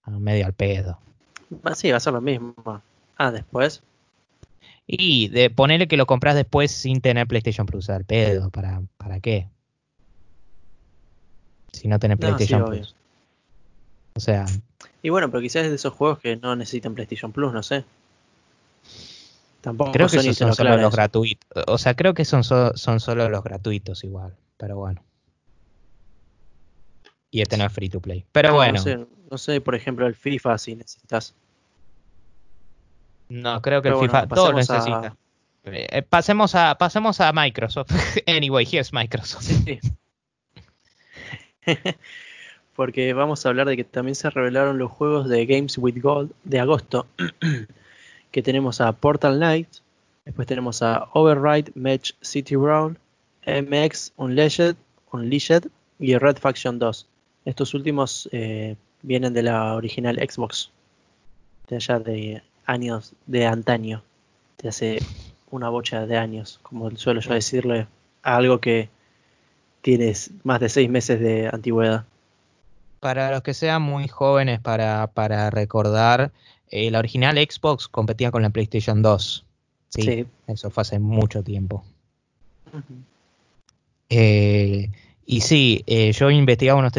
[0.05, 0.99] medio al pedo.
[1.75, 2.53] Sí, va a ser lo mismo.
[3.21, 3.83] Ah, después.
[4.87, 9.19] Y de ponerle que lo compras después sin tener PlayStation Plus al pedo, ¿para, para
[9.19, 9.47] qué?
[11.71, 12.79] Si no tenés No, sí, PlayStation obvio.
[12.79, 12.95] Plus.
[14.15, 14.47] O sea,
[15.03, 17.85] Y bueno, pero quizás es de esos juegos que no necesitan PlayStation Plus, no sé.
[19.61, 21.47] Tampoco creo que esos son solo los gratuitos.
[21.67, 24.35] O sea, creo que son, son solo los gratuitos igual.
[24.57, 25.03] Pero bueno.
[27.29, 28.25] Y este no es free to play.
[28.31, 28.73] Pero bueno.
[28.73, 31.35] No sé, no sé, por ejemplo, el FIFA si necesitas.
[33.31, 35.15] No, creo que el FIFA todo necesita.
[35.63, 37.91] Eh, pasemos a pasemos a Microsoft.
[38.27, 39.43] anyway, here's Microsoft.
[39.43, 39.79] Sí.
[42.75, 46.33] Porque vamos a hablar de que también se revelaron los juegos de Games with Gold
[46.43, 47.07] de agosto.
[48.31, 49.69] que tenemos a Portal Knight,
[50.25, 52.97] después tenemos a Override Match City Brawl,
[53.45, 54.75] MX Unleashed,
[55.11, 55.67] Unleashed
[55.99, 57.07] y Red Faction 2.
[57.45, 60.69] Estos últimos eh, vienen de la original Xbox,
[61.69, 64.03] de allá de años, de antaño,
[64.61, 64.99] de hace
[65.49, 67.87] una bocha de años, como suelo yo decirle,
[68.23, 68.89] a algo que
[69.81, 72.05] tiene más de seis meses de antigüedad.
[72.99, 76.31] Para los que sean muy jóvenes, para, para recordar,
[76.69, 79.45] eh, la original Xbox competía con la PlayStation 2.
[79.89, 81.83] Sí, eso fue hace mucho tiempo.
[84.09, 84.89] eh,
[85.31, 86.91] y sí, eh, yo investigaba unos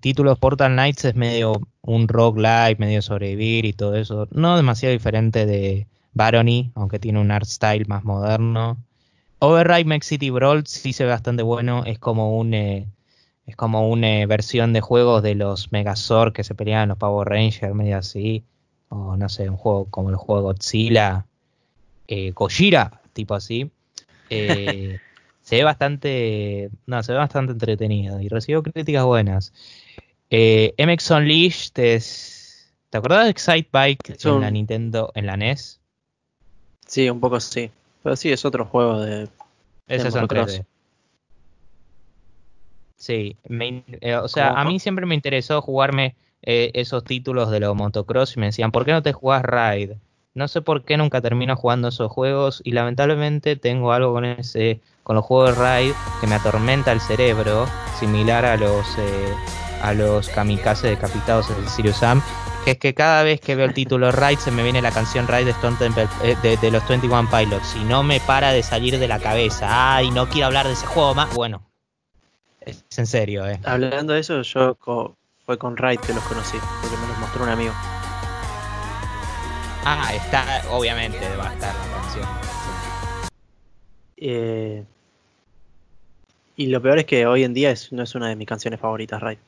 [0.00, 0.38] títulos.
[0.38, 4.26] Portal Knights es medio un rock live, medio sobrevivir y todo eso.
[4.30, 8.78] No demasiado diferente de Barony, aunque tiene un art style más moderno.
[9.38, 11.84] Override Max City Brawl sí se ve bastante bueno.
[11.84, 12.88] Es como un eh,
[13.44, 17.28] es como una eh, versión de juegos de los Megazord que se peleaban los Power
[17.28, 18.44] Rangers, medio así.
[18.88, 21.26] O no sé, un juego como el juego Godzilla,
[22.08, 23.70] eh, Gojira, tipo así.
[24.30, 25.00] Eh,
[25.44, 29.52] se ve bastante, no, se ve bastante entretenido y recibió críticas buenas.
[30.30, 35.80] Eh, MX Unleashed ¿te acuerdas de Excite Bike en la Nintendo, en la NES?
[36.86, 37.70] Sí, un poco sí,
[38.02, 39.28] pero sí es otro juego de.
[39.86, 40.46] Ese es otro
[42.96, 43.36] Sí,
[44.00, 48.34] eh, o sea, a mí siempre me interesó jugarme eh, esos títulos de los motocross
[48.36, 49.98] y me decían, ¿por qué no te jugás Ride?
[50.34, 54.80] No sé por qué nunca termino jugando esos juegos y lamentablemente tengo algo con ese
[55.04, 57.66] con los juegos de Raid que me atormenta el cerebro,
[58.00, 59.34] similar a los eh,
[59.80, 62.20] a los kamikaze decapitados de Sirius Sam,
[62.64, 65.28] que es que cada vez que veo el título Raid se me viene la canción
[65.28, 68.98] Raid de, Stone Temple, eh, de, los 21 Pilots y no me para de salir
[68.98, 69.94] de la cabeza.
[69.94, 71.32] Ay, no quiero hablar de ese juego más.
[71.32, 71.62] Bueno,
[72.60, 73.60] es en serio, eh.
[73.64, 74.76] Hablando de eso, yo
[75.46, 77.72] fue con Raid que los conocí, porque me los mostró un amigo.
[79.86, 82.26] Ah, está, obviamente va a estar la canción.
[84.16, 84.82] Eh,
[86.56, 88.80] y lo peor es que hoy en día es, no es una de mis canciones
[88.80, 89.38] favoritas, Ray.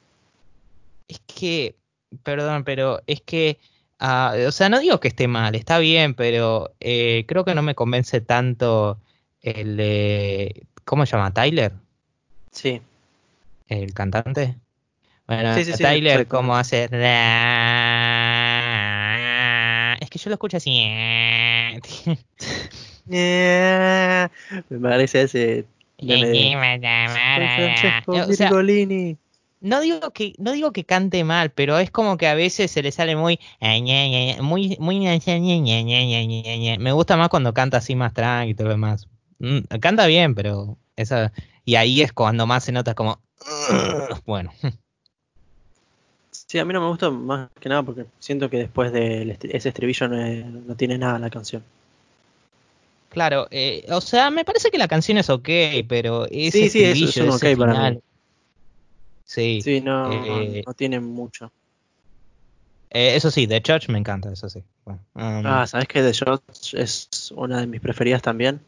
[1.09, 1.75] Es que,
[2.23, 3.59] perdón, pero es que,
[3.99, 7.63] ah, o sea, no digo que esté mal, está bien, pero eh, creo que no
[7.63, 8.99] me convence tanto
[9.41, 11.33] el, eh, ¿cómo se llama?
[11.33, 11.73] ¿Tyler?
[12.51, 12.83] Sí.
[13.69, 14.57] ¿El cantante?
[15.27, 16.89] Bueno, Tyler, ¿cómo hace?
[20.27, 20.73] Yo lo escucho así.
[23.07, 24.29] me
[24.83, 25.65] parece ese
[29.61, 32.83] no digo que no digo que cante mal, pero es como que a veces se
[32.83, 33.39] le sale muy
[34.41, 34.99] muy muy
[36.79, 39.09] me gusta más cuando canta así más tranqui y todo lo demás.
[39.81, 41.33] Canta bien, pero esa
[41.65, 43.21] y ahí es cuando más se nota como
[44.27, 44.51] bueno.
[46.57, 49.69] Sí, a mí no me gusta más que nada porque siento que después de ese
[49.69, 51.63] estribillo no tiene nada la canción.
[53.11, 55.51] Claro, eh, o sea, me parece que la canción es ok,
[55.87, 58.01] pero ese sí, sí, es, un ok para mí.
[59.27, 61.53] Sí, sí no, eh, no, tiene mucho.
[62.89, 64.65] Eh, eso sí, The Church me encanta, eso sí.
[64.87, 68.63] Um, ah, ¿sabes que The Church es una de mis preferidas también?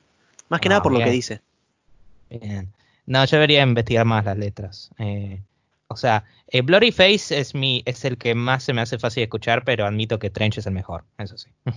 [0.50, 1.40] Más que nada por lo que dice.
[2.28, 2.70] Bien.
[3.06, 4.90] No, yo debería investigar más las letras.
[5.88, 6.24] O sea,
[6.64, 9.86] Blurry Face es mi, es el que más se me hace fácil de escuchar, pero
[9.86, 11.50] admito que Trench es el mejor, eso sí.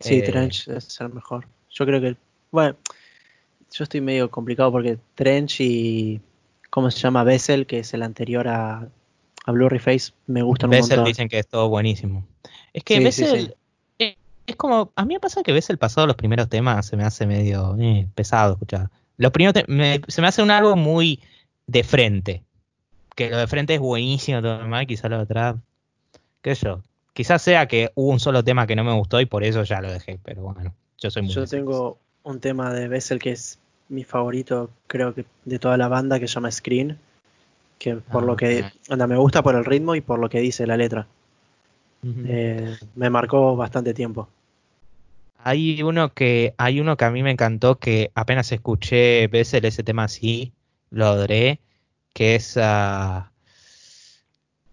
[0.00, 1.48] Sí, Trench es el mejor.
[1.70, 2.16] Yo creo que,
[2.52, 2.76] bueno,
[3.72, 6.20] yo estoy medio complicado porque Trench y,
[6.70, 7.24] ¿cómo se llama?
[7.24, 8.88] Bessel, que es el anterior a,
[9.44, 11.04] a Blurry Face, me gustan un montón.
[11.04, 12.24] dicen que es todo buenísimo.
[12.72, 13.56] Es que Bessel,
[13.98, 17.26] Es, como, a mí me pasa que Bessel pasado los primeros temas se me hace
[17.26, 18.90] medio eh, pesado escuchar.
[19.16, 19.64] Los primeros
[20.06, 21.20] se me hace un algo muy
[21.66, 22.44] de frente.
[23.18, 25.56] Que lo de frente es buenísimo, todo demás, quizá lo de atrás,
[26.40, 26.82] qué sé yo.
[27.12, 29.80] Quizás sea que hubo un solo tema que no me gustó y por eso ya
[29.80, 30.72] lo dejé, pero bueno.
[30.98, 35.58] Yo soy Yo tengo un tema de Bessel que es mi favorito, creo que de
[35.58, 36.96] toda la banda, que se llama Screen.
[37.80, 38.64] Que por lo ah, que.
[38.88, 41.08] Anda, me gusta por el ritmo y por lo que dice la letra.
[42.04, 44.28] Eh, me marcó bastante tiempo.
[45.42, 49.82] Hay uno que hay uno que a mí me encantó que apenas escuché Bessel ese
[49.82, 50.52] tema así,
[50.90, 51.58] lo adoré,
[52.12, 53.22] que es uh,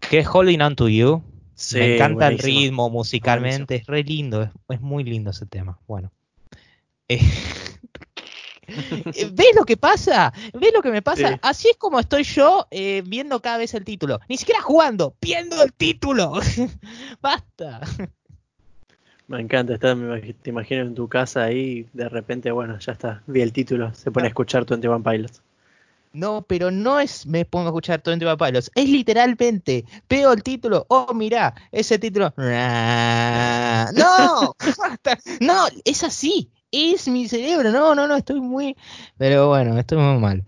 [0.09, 1.23] que es Holding On to You,
[1.73, 5.79] Me encanta el ritmo musicalmente, es re lindo, es, muy lindo ese tema.
[5.87, 6.11] Bueno.
[7.07, 7.21] Eh,
[9.31, 10.33] ¿Ves lo que pasa?
[10.53, 11.39] ¿Ves lo que me pasa?
[11.41, 14.19] Así es como estoy yo eh, viendo cada vez el título.
[14.27, 16.33] Ni siquiera jugando, viendo el título.
[17.21, 17.81] Basta.
[19.27, 19.97] Me encanta, estar,
[20.41, 24.11] te imagino en tu casa ahí, de repente, bueno, ya está, vi el título, se
[24.11, 25.41] pone a escuchar 21 Pilots.
[26.15, 30.85] No, pero no es me pongo a escuchar 21 Pilots, es literalmente, veo el título,
[30.87, 32.33] oh, mira, ese título.
[33.95, 34.55] No,
[35.41, 38.75] no, es así, es mi cerebro, no, no, no, estoy muy...
[39.17, 40.43] Pero bueno, estoy muy mal.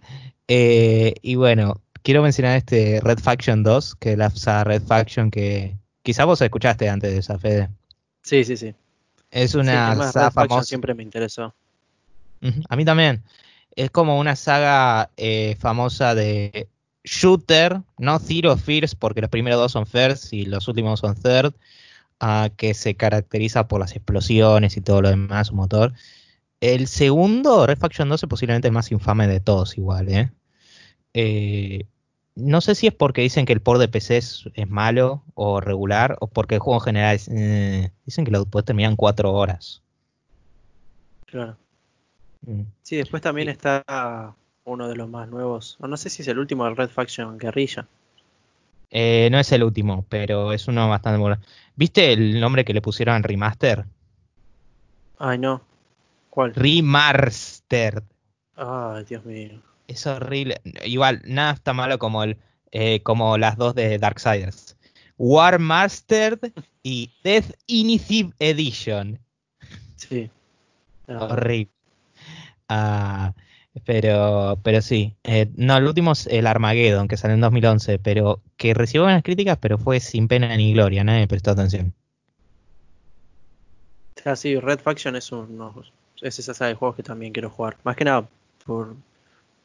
[0.48, 5.76] Eh, y bueno, quiero mencionar este Red Faction 2, que es la Red Faction que
[6.02, 7.70] quizá vos escuchaste antes de esa, Fede.
[8.24, 8.74] Sí, sí, sí.
[9.30, 10.64] Es una saga famosa.
[10.64, 11.54] Siempre me interesó.
[12.70, 13.24] A mí también.
[13.78, 16.68] Es como una saga eh, famosa de
[17.04, 21.54] shooter, no Zero First, porque los primeros dos son first y los últimos son third,
[22.22, 25.94] uh, que se caracteriza por las explosiones y todo lo demás, su motor.
[26.60, 30.32] El segundo, Red Faction 2, es posiblemente el más infame de todos, igual, ¿eh?
[31.13, 31.86] eh
[32.36, 36.18] no sé si es porque dicen que el port de PC es, malo o regular,
[36.20, 39.84] o porque el juego en general eh, dicen que lo puedes terminar en cuatro horas.
[41.28, 41.58] Claro.
[42.84, 45.78] Sí, después también está uno de los más nuevos.
[45.80, 47.88] no sé si es el último del Red Faction Guerrilla.
[48.90, 51.38] Eh, no es el último, pero es uno bastante bueno.
[51.76, 53.86] ¿Viste el nombre que le pusieron en remaster?
[55.20, 55.62] Ay, no.
[56.30, 56.56] ¿Cuál?
[56.56, 58.04] Remastered.
[58.56, 59.62] Ay, Dios mío.
[59.88, 60.62] Es horrible.
[60.86, 62.38] Igual, nada está malo como el
[62.72, 64.78] eh, como las dos de Darksiders.
[65.18, 66.52] War Mastered
[66.84, 69.20] y Death Initiative Edition.
[69.96, 70.30] Sí.
[71.08, 71.72] Horrible.
[72.70, 73.34] Ah,
[73.86, 75.16] pero, pero sí.
[75.24, 79.24] Eh, no, el último es el Armageddon, que salió en 2011, pero que recibió buenas
[79.24, 81.94] críticas, pero fue sin pena ni gloria, nadie me prestó atención.
[84.26, 85.74] Ah, sí, Red Faction es uno,
[86.22, 87.78] es esa saga de juegos que también quiero jugar.
[87.84, 88.28] Más que nada
[88.66, 88.96] por,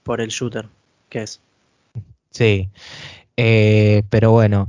[0.03, 0.69] por el shooter
[1.09, 1.41] que es.
[2.31, 2.69] Sí,
[3.37, 4.69] eh, pero bueno.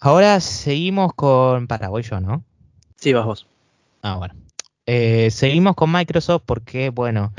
[0.00, 1.68] Ahora seguimos con...
[1.68, 2.44] Para, voy yo, ¿no?
[2.96, 3.46] Sí, vas vos.
[4.02, 4.34] Ah, bueno.
[4.86, 7.32] Eh, seguimos con Microsoft porque, bueno,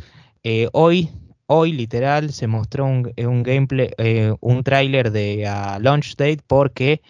[0.43, 1.09] eh, hoy,
[1.45, 3.89] hoy literal se mostró un, un gameplay,
[4.39, 7.01] un tráiler de uh, launch date porque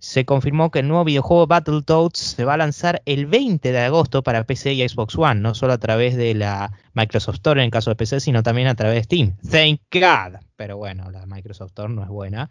[0.00, 4.22] se confirmó que el nuevo videojuego Battletoads se va a lanzar el 20 de agosto
[4.22, 7.70] para PC y Xbox One, no solo a través de la Microsoft Store en el
[7.70, 9.36] caso de PC, sino también a través de Steam.
[9.50, 10.40] Thank God.
[10.56, 12.50] Pero bueno, la Microsoft Store no es buena.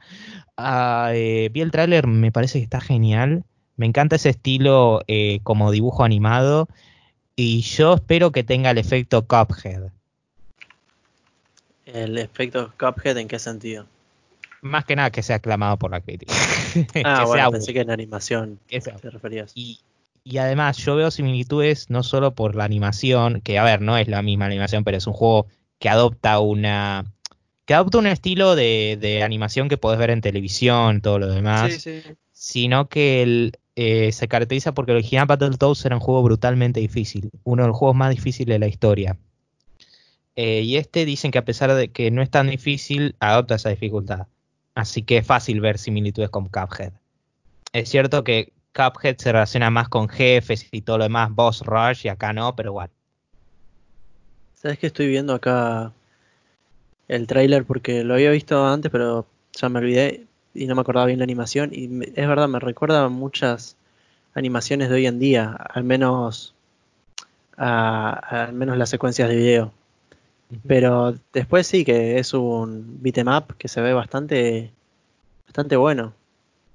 [0.58, 3.44] Ah, eh, vi el tráiler, me parece que está genial.
[3.76, 6.68] Me encanta ese estilo eh, como dibujo animado.
[7.42, 9.92] Y yo espero que tenga el efecto Cuphead.
[11.86, 13.86] ¿El efecto Cuphead en qué sentido?
[14.62, 16.34] Más que nada que sea aclamado por la crítica.
[17.06, 19.54] ah, bueno, pensé que en animación te referías.
[19.56, 19.80] Y,
[20.38, 24.22] además yo veo similitudes no solo por la animación, que a ver, no es la
[24.22, 25.48] misma animación, pero es un juego
[25.80, 27.06] que adopta una
[27.64, 31.88] que adopta un estilo de, animación que podés ver en televisión, todo lo demás,
[32.34, 37.64] sino que eh, se caracteriza porque el original Battletoads era un juego brutalmente difícil, uno
[37.64, 39.18] de los juegos más difíciles de la historia.
[40.36, 43.70] Eh, y este dicen que a pesar de que no es tan difícil, adopta esa
[43.70, 44.28] dificultad.
[44.76, 46.92] Así que es fácil ver similitudes con Cuphead.
[47.72, 52.06] Es cierto que Cuphead se relaciona más con jefes y todo lo demás, boss rush,
[52.06, 52.90] y acá no, pero igual.
[54.56, 55.94] ¿Sabes que estoy viendo acá
[57.08, 57.64] el tráiler?
[57.64, 61.24] Porque lo había visto antes, pero ya me olvidé y no me acordaba bien la
[61.24, 61.72] animación.
[61.74, 61.86] Y
[62.16, 63.78] es verdad, me recuerda muchas
[64.34, 66.54] animaciones de hoy en día, al menos,
[67.58, 69.72] al menos las secuencias de video.
[70.68, 74.72] Pero después sí que es un beat'em que se ve bastante,
[75.46, 76.14] bastante bueno.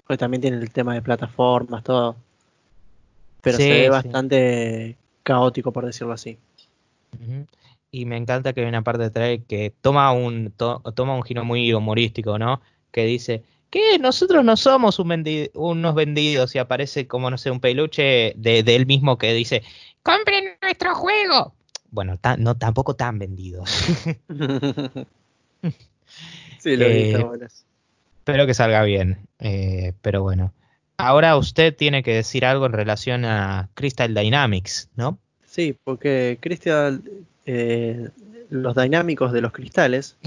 [0.06, 2.14] Porque también tiene el tema de plataformas, todo.
[3.40, 6.38] Pero se ve bastante caótico, por decirlo así.
[7.90, 11.44] Y me encanta que hay una parte de trae que toma un, toma un giro
[11.44, 12.60] muy humorístico, ¿no?
[12.92, 13.42] Que dice,
[13.75, 18.77] que nosotros no somos unos vendidos y aparece como, no sé, un peluche de, de
[18.77, 19.62] él mismo que dice,
[20.02, 21.54] compren nuestro juego
[21.94, 23.70] bueno, no tampoco tan vendidos.
[26.58, 27.16] sí, lo eh,
[28.18, 30.52] Espero que salga bien, eh, pero bueno.
[30.96, 35.20] Ahora usted tiene que decir algo en relación a Crystal Dynamics, ¿no?
[35.46, 37.00] Sí, porque Crystal,
[37.46, 38.08] eh,
[38.50, 40.16] los dinámicos de los cristales,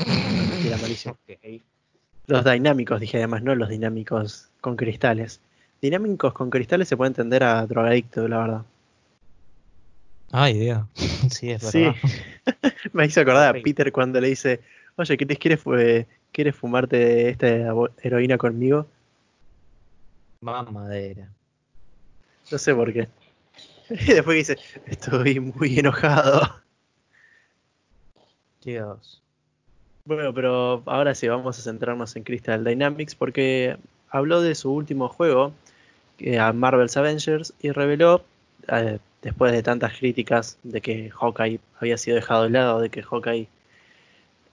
[2.28, 5.40] los dinámicos, dije además, no los dinámicos con cristales.
[5.82, 8.66] Dinámicos con cristales se puede entender a drogadicto, la verdad.
[10.32, 10.86] Ay, Dios.
[11.32, 11.96] Sí, es verdad.
[12.94, 14.62] Me hizo acordar a Peter cuando le dice,
[14.96, 15.62] oye, ¿qué te quieres,
[16.32, 17.48] quieres fumarte esta
[18.02, 18.88] heroína conmigo?
[20.42, 21.30] Mamadera.
[22.52, 23.08] No sé por qué.
[23.90, 26.62] Y después dice, estoy muy enojado.
[28.62, 29.24] Dios.
[30.08, 33.76] Bueno, pero ahora sí, vamos a centrarnos en Crystal Dynamics porque
[34.10, 35.51] habló de su último juego,
[36.16, 38.24] que a Marvel's Avengers, y reveló,
[38.70, 43.03] eh, después de tantas críticas de que Hawkeye había sido dejado de lado, de que
[43.03, 43.49] Hawkeye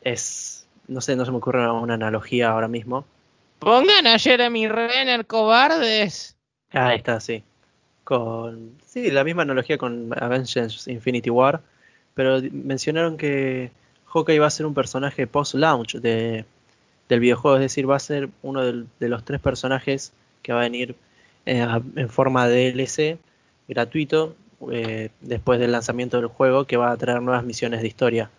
[0.02, 3.04] es, no sé, no se me ocurre una analogía ahora mismo.
[3.60, 6.34] Pongan a Jeremy Renner cobardes.
[6.72, 7.44] Ahí está, sí.
[8.02, 11.60] Con, sí, la misma analogía con Avengers Infinity War,
[12.14, 13.70] pero mencionaron que
[14.14, 16.44] Hawkeye va a ser un personaje post-launch de,
[17.08, 20.12] del videojuego, es decir, va a ser uno de los tres personajes
[20.42, 20.94] que va a venir
[21.46, 23.18] eh, en forma de DLC
[23.68, 24.36] gratuito
[24.70, 28.30] eh, después del lanzamiento del juego que va a traer nuevas misiones de historia.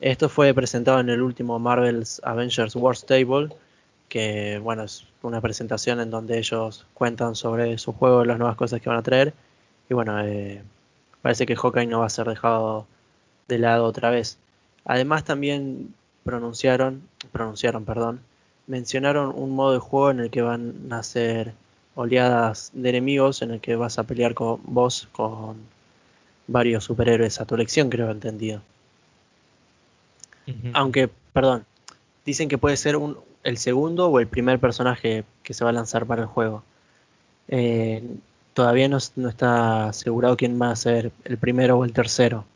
[0.00, 3.48] Esto fue presentado en el último Marvel's Avengers Wars Table,
[4.08, 8.80] que bueno, es una presentación en donde ellos cuentan sobre su juego, las nuevas cosas
[8.80, 9.34] que van a traer.
[9.90, 10.62] Y bueno, eh,
[11.20, 12.86] parece que Hawkeye no va a ser dejado
[13.48, 14.38] de lado otra vez.
[14.88, 18.20] Además también pronunciaron, pronunciaron, perdón,
[18.66, 21.52] mencionaron un modo de juego en el que van a ser
[21.94, 25.58] oleadas de enemigos, en el que vas a pelear con vos con
[26.46, 28.62] varios superhéroes a tu elección, creo entendido.
[30.72, 31.66] Aunque, perdón,
[32.24, 35.74] dicen que puede ser un, el segundo o el primer personaje que se va a
[35.74, 36.62] lanzar para el juego.
[37.48, 38.02] Eh,
[38.54, 42.46] todavía no, no, está asegurado quién va a ser el primero o el tercero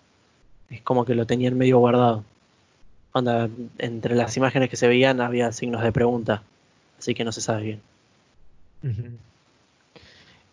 [0.72, 2.24] es como que lo tenían medio guardado.
[3.12, 3.48] Onda,
[3.78, 6.42] entre las imágenes que se veían había signos de pregunta,
[6.98, 7.80] así que no se sabe bien.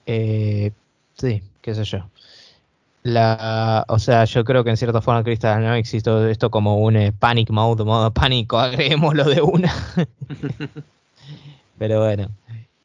[0.06, 0.72] Eh,
[1.18, 2.10] sí, qué sé yo.
[3.02, 6.98] La, o sea, yo creo que en cierta forma Crystal Dynamics hizo esto como un
[6.98, 9.74] eh, panic mode, modo pánico, agreguémoslo de una.
[11.80, 12.30] Pero bueno,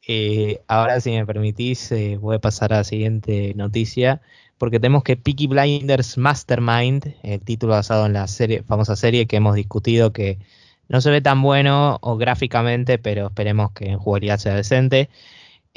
[0.07, 4.21] eh, ahora si me permitís, voy a pasar a la siguiente noticia
[4.57, 9.37] porque tenemos que Peaky Blinders Mastermind, el título basado en la serie, famosa serie que
[9.37, 10.39] hemos discutido que
[10.87, 15.09] no se ve tan bueno o gráficamente, pero esperemos que en jugabilidad sea decente.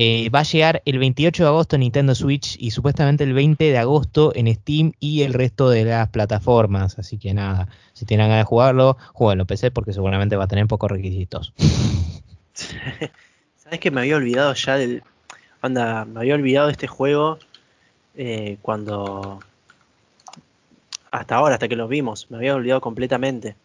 [0.00, 3.64] Eh, va a llegar el 28 de agosto en Nintendo Switch y supuestamente el 20
[3.64, 7.00] de agosto en Steam y el resto de las plataformas.
[7.00, 10.68] Así que nada, si tienen ganas de jugarlo, jueguenlo PC porque seguramente va a tener
[10.68, 11.52] pocos requisitos.
[13.56, 15.02] ¿Sabes que me había olvidado ya del.
[15.60, 17.40] Anda, me había olvidado de este juego
[18.18, 19.40] eh, cuando...
[21.10, 23.56] Hasta ahora, hasta que los vimos, me había olvidado completamente.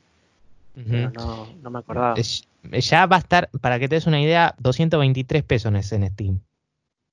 [0.75, 2.15] no, no, me acordaba.
[2.61, 6.39] ya va a estar, para que te des una idea, 223 pesos en Steam.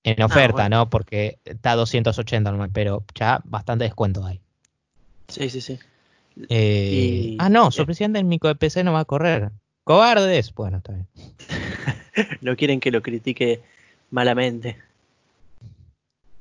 [0.05, 0.89] En ah, oferta, ¿no?
[0.89, 4.41] Porque está 280 normal, pero ya bastante descuento hay.
[5.29, 5.79] Sí, sí, sí.
[6.49, 9.51] Eh, ah, no, sorprendente el micro de PC no va a correr.
[9.85, 10.55] Cobardes.
[10.55, 11.09] Bueno, está bien.
[12.41, 13.63] no quieren que lo critique
[14.11, 14.77] malamente.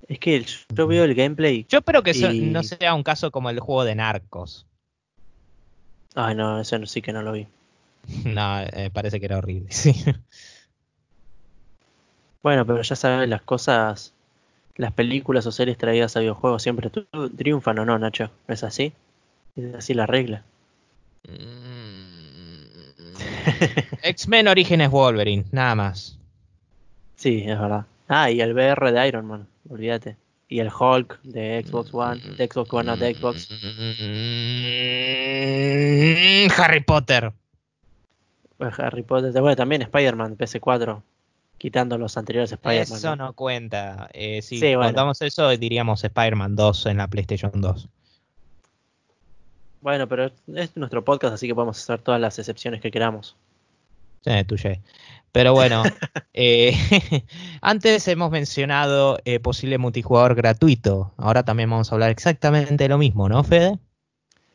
[0.10, 0.44] Es que
[0.76, 1.68] yo veo el gameplay.
[1.70, 4.66] Yo espero que no sea un caso como el juego de Narcos.
[6.16, 7.48] Ay, no, eso sí que no lo vi.
[8.26, 9.94] no, eh, parece que era horrible, sí.
[12.42, 14.14] Bueno, pero ya sabes, las cosas,
[14.76, 16.90] las películas o series traídas a videojuegos siempre
[17.38, 18.32] triunfan o no, Nacho.
[18.48, 18.94] ¿No es así?
[19.56, 20.44] Es así la regla.
[21.28, 22.00] Mm.
[24.02, 26.18] X-Men Orígenes Wolverine, nada más.
[27.16, 27.86] Sí, es verdad.
[28.10, 30.18] Ah, y el VR de Iron Man olvídate.
[30.48, 33.50] Y el Hulk de Xbox One, de Xbox One, no de Xbox.
[36.48, 37.32] Mm, Harry Potter.
[38.58, 41.04] Pues Harry Potter, bueno, también Spider-Man, PS4,
[41.60, 42.98] quitando los anteriores Spider-Man.
[42.98, 44.10] Eso no, cuenta.
[44.12, 47.88] Eh, si contamos eso, diríamos Spider-Man 2 en la PlayStation 2.
[49.82, 53.38] Bueno, pero es nuestro podcast, así que podemos hacer todas las excepciones que queramos.
[54.26, 54.82] Sí, tuye.
[55.32, 55.84] Pero bueno,
[56.34, 56.74] eh,
[57.62, 61.14] antes hemos mencionado eh, posible multijugador gratuito.
[61.18, 63.78] Ahora también vamos a hablar exactamente de lo mismo, ¿no, Fede?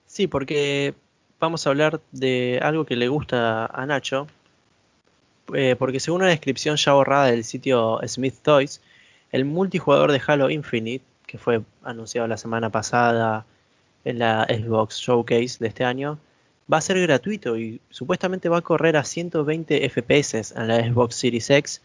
[0.07, 0.95] Sí, porque
[1.41, 4.27] vamos a hablar de algo que le gusta a Nacho.
[5.53, 8.81] Eh, porque según una descripción ya borrada del sitio Smith Toys,
[9.31, 13.45] el multijugador de Halo Infinite, que fue anunciado la semana pasada
[14.05, 16.18] en la Xbox Showcase de este año,
[16.73, 21.17] va a ser gratuito y supuestamente va a correr a 120 FPS en la Xbox
[21.17, 21.83] Series X.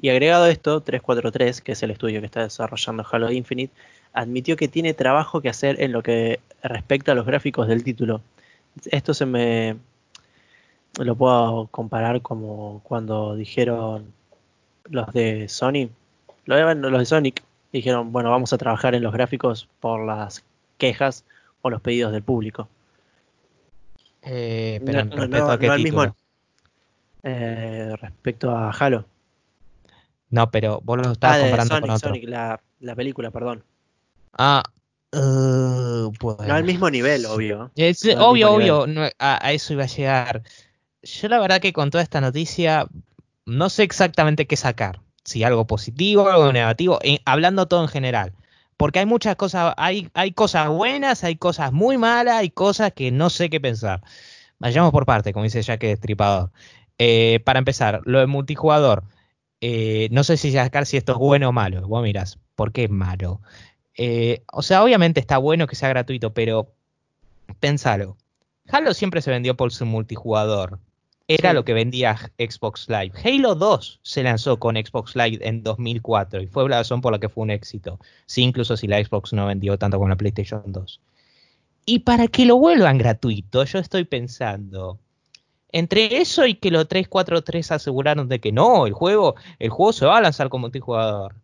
[0.00, 3.72] Y agregado a esto, 343, que es el estudio que está desarrollando Halo Infinite,
[4.12, 8.20] admitió que tiene trabajo que hacer en lo que respecta a los gráficos del título.
[8.90, 9.76] Esto se me
[10.98, 14.12] lo puedo comparar como cuando dijeron
[14.84, 15.88] los de Sony,
[16.44, 20.44] los de Sonic dijeron, bueno, vamos a trabajar en los gráficos por las
[20.78, 21.24] quejas
[21.62, 22.68] o los pedidos del público.
[24.26, 26.16] Eh, pero respecto a qué título?
[27.22, 29.04] Eh, respecto a Halo.
[30.30, 32.08] No, pero vos lo estabas Ah, comparando Sonic, con otro.
[32.10, 33.64] Sonic, la, la película, perdón.
[34.36, 34.62] Ah,
[35.12, 36.44] uh, bueno.
[36.46, 37.70] No al mismo nivel, obvio.
[37.76, 40.42] Es, No obvio, mismo obvio, no, a, a eso iba a llegar.
[41.02, 42.86] Yo la verdad que con toda esta noticia
[43.44, 45.00] no sé exactamente qué sacar.
[45.24, 48.32] Si algo positivo, algo negativo, en- hablando todo en general.
[48.76, 53.10] Porque hay muchas cosas, hay, hay cosas buenas, hay cosas muy malas, hay cosas que
[53.10, 54.02] no sé qué pensar.
[54.58, 56.50] Vayamos por parte, como dice Jack Destripador.
[56.98, 59.04] Eh, para empezar, lo de multijugador.
[59.60, 61.86] Eh, no sé si sacar si esto es bueno o malo.
[61.88, 63.40] Vos mirás, ¿por qué es malo?
[63.96, 66.74] Eh, o sea, obviamente está bueno que sea gratuito, pero
[67.60, 68.16] pensalo.
[68.68, 70.80] Halo siempre se vendió por su multijugador.
[71.28, 71.54] Era Sí.
[71.56, 73.12] lo que vendía Xbox Live.
[73.24, 77.18] Halo 2 se lanzó con Xbox Live en 2004 y fue la razón por la
[77.18, 77.98] que fue un éxito.
[78.26, 81.00] Sí, incluso si la Xbox no vendió tanto como la PlayStation 2.
[81.84, 84.98] Y para que lo vuelvan gratuito, yo estoy pensando.
[85.72, 90.06] Entre eso y que los 343 aseguraron de que no, el juego, el juego se
[90.06, 91.34] va a lanzar con multijugador.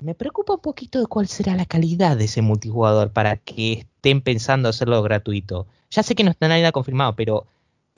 [0.00, 4.20] Me preocupa un poquito de cuál será la calidad de ese multijugador para que estén
[4.20, 5.66] pensando hacerlo gratuito.
[5.90, 7.46] Ya sé que no está nada confirmado, pero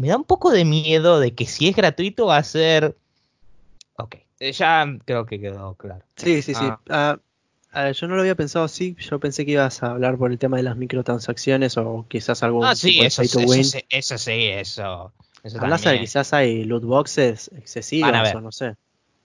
[0.01, 2.97] me da un poco de miedo de que si es gratuito va a ser...
[3.97, 6.05] Ok, eh, ya creo que quedó claro.
[6.17, 6.65] Sí, sí, sí.
[6.65, 6.81] Ah.
[6.89, 7.19] Ah,
[7.73, 8.97] ah, yo no lo había pensado así.
[8.99, 12.65] Yo pensé que ibas a hablar por el tema de las microtransacciones o quizás algún
[12.65, 15.13] Ah, sí, eso, eso, sí, eso sí, eso.
[15.43, 18.37] eso de quizás hay loot boxes excesivos Van a ver.
[18.37, 18.75] o no sé.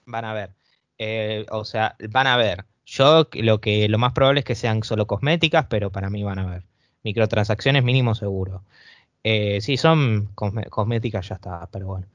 [0.06, 0.50] Van a ver.
[0.98, 2.64] Eh, o sea, van a ver.
[2.86, 6.38] Yo lo que lo más probable es que sean solo cosméticas, pero para mí van
[6.38, 6.62] a ver.
[7.02, 8.62] Microtransacciones mínimo seguro.
[9.24, 12.06] Eh, si son cosme- cosméticas ya está, pero bueno.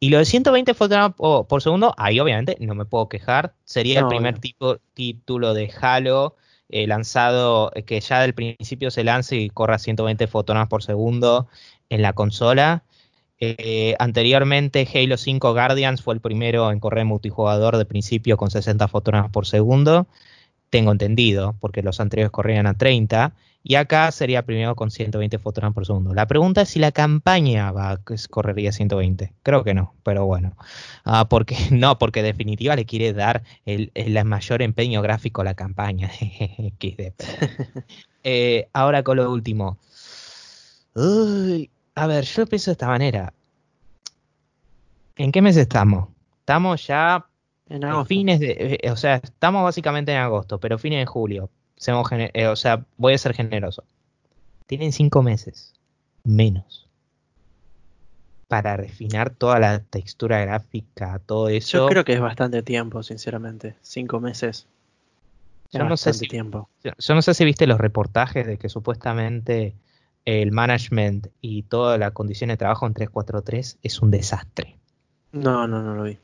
[0.00, 3.54] Y lo de 120 fotogramas por, por segundo, ahí obviamente no me puedo quejar.
[3.64, 4.40] Sería No, el primer no.
[4.40, 6.36] tipo, título de Halo
[6.68, 11.48] eh, lanzado, eh, que ya del principio se lance y corra 120 fotogramas por segundo
[11.88, 12.82] en la consola.
[13.40, 18.88] Eh, anteriormente Halo 5 Guardians fue el primero en correr multijugador de principio con 60
[18.88, 20.06] fotogramas por segundo.
[20.74, 23.32] Tengo entendido, porque los anteriores corrían a 30.
[23.62, 26.14] Y acá sería primero con 120 fotogramas por segundo.
[26.14, 29.32] La pregunta es si la campaña va a correría 120.
[29.44, 30.56] Creo que no, pero bueno.
[31.04, 35.44] Ah, porque no, porque en definitiva le quiere dar el, el mayor empeño gráfico a
[35.44, 36.10] la campaña.
[38.26, 39.78] Eh, ahora con lo último.
[40.94, 43.32] Uy, a ver, yo pienso de esta manera.
[45.14, 46.08] ¿En qué mes estamos?
[46.40, 47.26] Estamos ya
[47.68, 48.06] En agosto.
[48.08, 51.50] fines de, eh, o sea, estamos básicamente en agosto, pero fines de julio.
[51.76, 53.84] Seamos eh, o sea, voy a ser generoso.
[54.66, 55.74] Tienen cinco meses
[56.24, 56.88] menos
[58.48, 61.78] para refinar toda la textura gráfica, todo eso.
[61.78, 63.74] Yo creo que es bastante tiempo, sinceramente.
[63.82, 64.66] Cinco meses.
[65.72, 66.68] Yo Es no sé bastante si- tiempo.
[66.82, 69.74] Yo no sé si viste los reportajes de que supuestamente
[70.24, 74.76] el management y toda la condición de trabajo en 343 es un desastre.
[75.32, 76.18] No, no, no lo vi.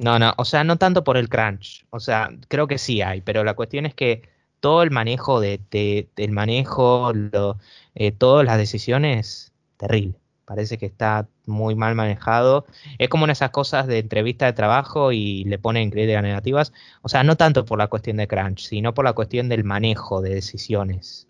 [0.00, 1.84] No, no, o sea, no tanto por el crunch.
[1.90, 4.22] O sea, creo que sí hay, pero la cuestión es que
[4.60, 7.58] todo el manejo de, de- del manejo, lo,
[7.94, 10.14] eh, todas las decisiones, terrible.
[10.44, 12.64] Parece que está muy mal manejado.
[12.98, 16.72] Es como en esas cosas de entrevista de trabajo y le ponen críticas negativas.
[17.02, 20.22] O sea, no tanto por la cuestión de crunch, sino por la cuestión del manejo
[20.22, 21.26] de decisiones.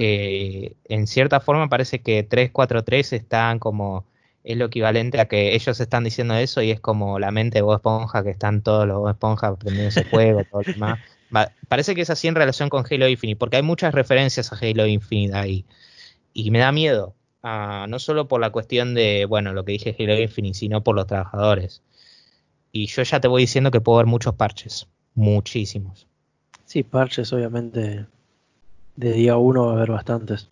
[0.00, 4.04] Eh, en cierta forma parece que 343 están como
[4.44, 7.62] es lo equivalente a que ellos están diciendo eso y es como la mente de
[7.62, 11.00] Bob Esponja que están todos los Bob Esponja prendiendo ese fuego todo lo demás.
[11.34, 14.56] Va- parece que es así en relación con Halo Infinite porque hay muchas referencias a
[14.56, 15.66] Halo Infinite ahí
[16.34, 20.18] y me da miedo no solo por la cuestión de bueno lo que dije Halo
[20.20, 21.82] Infinite sino por los trabajadores
[22.72, 26.06] y yo ya te voy diciendo que puedo ver muchos parches muchísimos
[26.66, 28.06] Sí, parches, obviamente.
[28.96, 30.50] De día uno va a haber bastantes.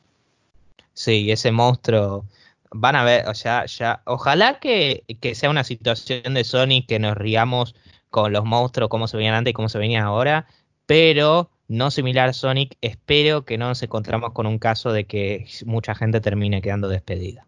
[0.95, 2.25] Sí, ese monstruo.
[2.73, 4.03] Van a ver, o sea, ya.
[4.07, 7.75] Ojalá que, que sea una situación de Sony que nos riamos
[8.11, 10.47] con los monstruos, como se veían antes y cómo se venían ahora,
[10.87, 12.77] pero no similar a Sonic.
[12.81, 17.47] Espero que no nos encontramos con un caso de que mucha gente termine quedando despedida.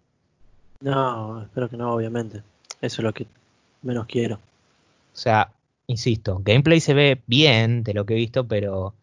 [0.80, 2.42] No, espero que no, obviamente.
[2.80, 3.26] Eso es lo que
[3.82, 4.36] menos quiero.
[4.36, 5.52] O sea,
[5.86, 8.94] insisto, gameplay se ve bien de lo que he visto, pero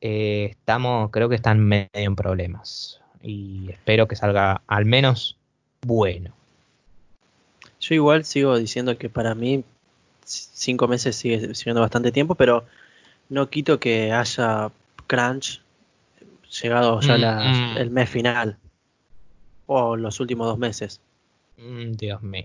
[0.00, 3.00] eh, estamos, creo que están medio en problemas.
[3.22, 5.38] Y espero que salga al menos
[5.86, 6.32] bueno.
[7.80, 9.64] Yo igual sigo diciendo que para mí
[10.24, 12.64] cinco meses sigue siendo bastante tiempo, pero
[13.28, 14.70] no quito que haya
[15.06, 15.62] crunch
[16.62, 17.76] llegado ya Mm, la- mm.
[17.78, 18.58] el mes final
[19.66, 21.00] o los últimos dos meses.
[21.56, 22.44] Mm, Dios mío.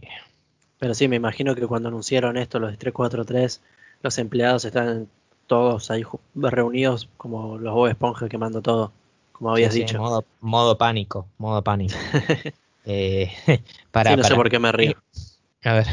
[0.79, 3.61] Pero sí, me imagino que cuando anunciaron esto, los de 343,
[4.01, 5.07] los empleados están
[5.47, 6.03] todos ahí
[6.35, 8.91] reunidos como los Bob Esponja quemando todo,
[9.31, 9.99] como habías Sí, sí, dicho.
[9.99, 11.95] modo, modo pánico, modo pánico.
[12.85, 13.31] Eh,
[13.91, 14.93] para, Sí, no sé para- por qué me río.
[15.63, 15.87] A ver,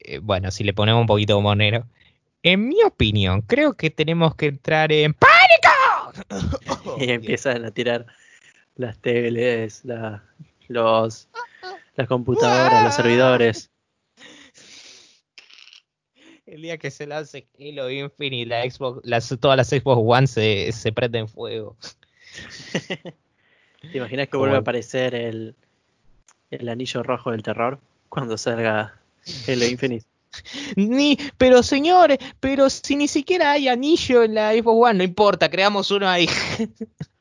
[0.00, 1.86] eh, bueno, si le ponemos un poquito de humor negro,
[2.42, 6.98] En mi opinión, creo que tenemos que entrar en pánico.
[7.00, 8.06] y empiezan a tirar
[8.76, 10.22] las teles, la,
[10.68, 11.28] los,
[11.96, 13.70] las computadoras, los servidores.
[16.46, 20.72] El día que se lance Halo Infinite, la Xbox, las, todas las Xbox One se,
[20.72, 21.76] se prenden fuego.
[23.92, 25.54] ¿Te imaginas que vuelve a aparecer el,
[26.50, 27.78] el anillo rojo del terror
[28.08, 28.94] cuando salga
[29.46, 30.06] Halo Infinite?
[30.76, 35.48] Ni, pero señores, pero si ni siquiera hay anillo en la Xbox One, no importa,
[35.50, 36.28] creamos uno ahí.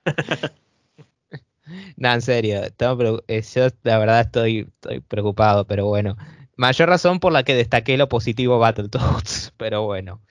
[1.97, 6.17] no, en serio, eh, yo la verdad estoy, estoy preocupado, pero bueno.
[6.55, 10.21] Mayor razón por la que destaqué lo positivo Battletoads, pero bueno.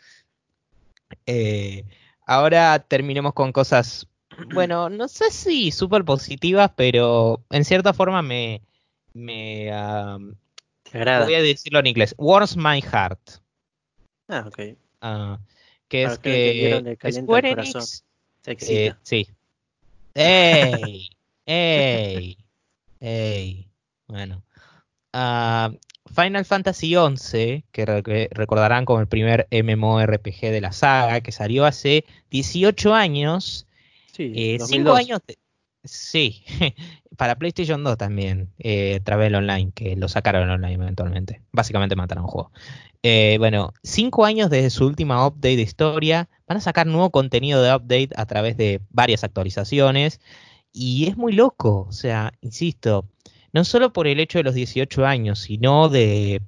[1.24, 1.84] Eh,
[2.26, 4.08] ahora terminemos con cosas,
[4.52, 8.60] bueno, no sé si súper positivas, pero en cierta forma me,
[9.16, 9.70] me
[10.92, 12.14] Voy a decirlo en inglés.
[12.18, 13.40] Warms My Heart.
[14.28, 14.76] Ah, ok.
[15.00, 15.38] Ah,
[15.88, 18.04] que es que, Square Enix,
[18.46, 19.28] eh, sí.
[20.14, 21.10] ¡Ey!
[21.46, 22.38] ¡Ey!
[23.00, 23.68] ¡Ey!
[24.06, 24.42] Bueno.
[25.12, 25.76] Uh,
[26.14, 27.84] Final Fantasy XI, que
[28.30, 33.66] recordarán como el primer MMORPG de la saga, que salió hace 18 años.
[34.12, 35.20] Sí, 5 eh, años.
[35.86, 36.44] Sí,
[37.16, 41.42] para PlayStation 2 también, eh, Travel Online, que lo sacaron online eventualmente.
[41.52, 42.52] Básicamente mataron un juego.
[43.02, 47.62] Eh, bueno, cinco años desde su última update de historia, van a sacar nuevo contenido
[47.62, 50.20] de update a través de varias actualizaciones.
[50.72, 53.08] Y es muy loco, o sea, insisto,
[53.52, 56.42] no solo por el hecho de los 18 años, sino de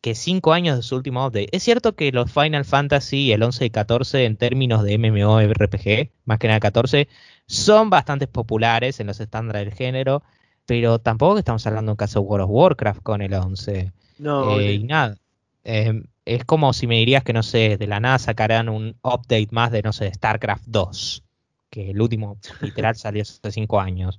[0.00, 1.48] que cinco años de su último update.
[1.52, 6.38] Es cierto que los Final Fantasy, el 11 y 14, en términos de MMORPG, más
[6.38, 7.08] que nada 14,
[7.46, 10.22] son bastante populares en los estándares del género,
[10.66, 13.92] pero tampoco estamos hablando en caso de World of Warcraft con el 11.
[14.18, 15.16] No, eh, y nada.
[15.64, 19.48] Em, es como si me dirías que, no sé, de la nada sacarán un update
[19.50, 21.24] más de, no sé, StarCraft 2,
[21.70, 24.18] que el último literal salió hace 5 años.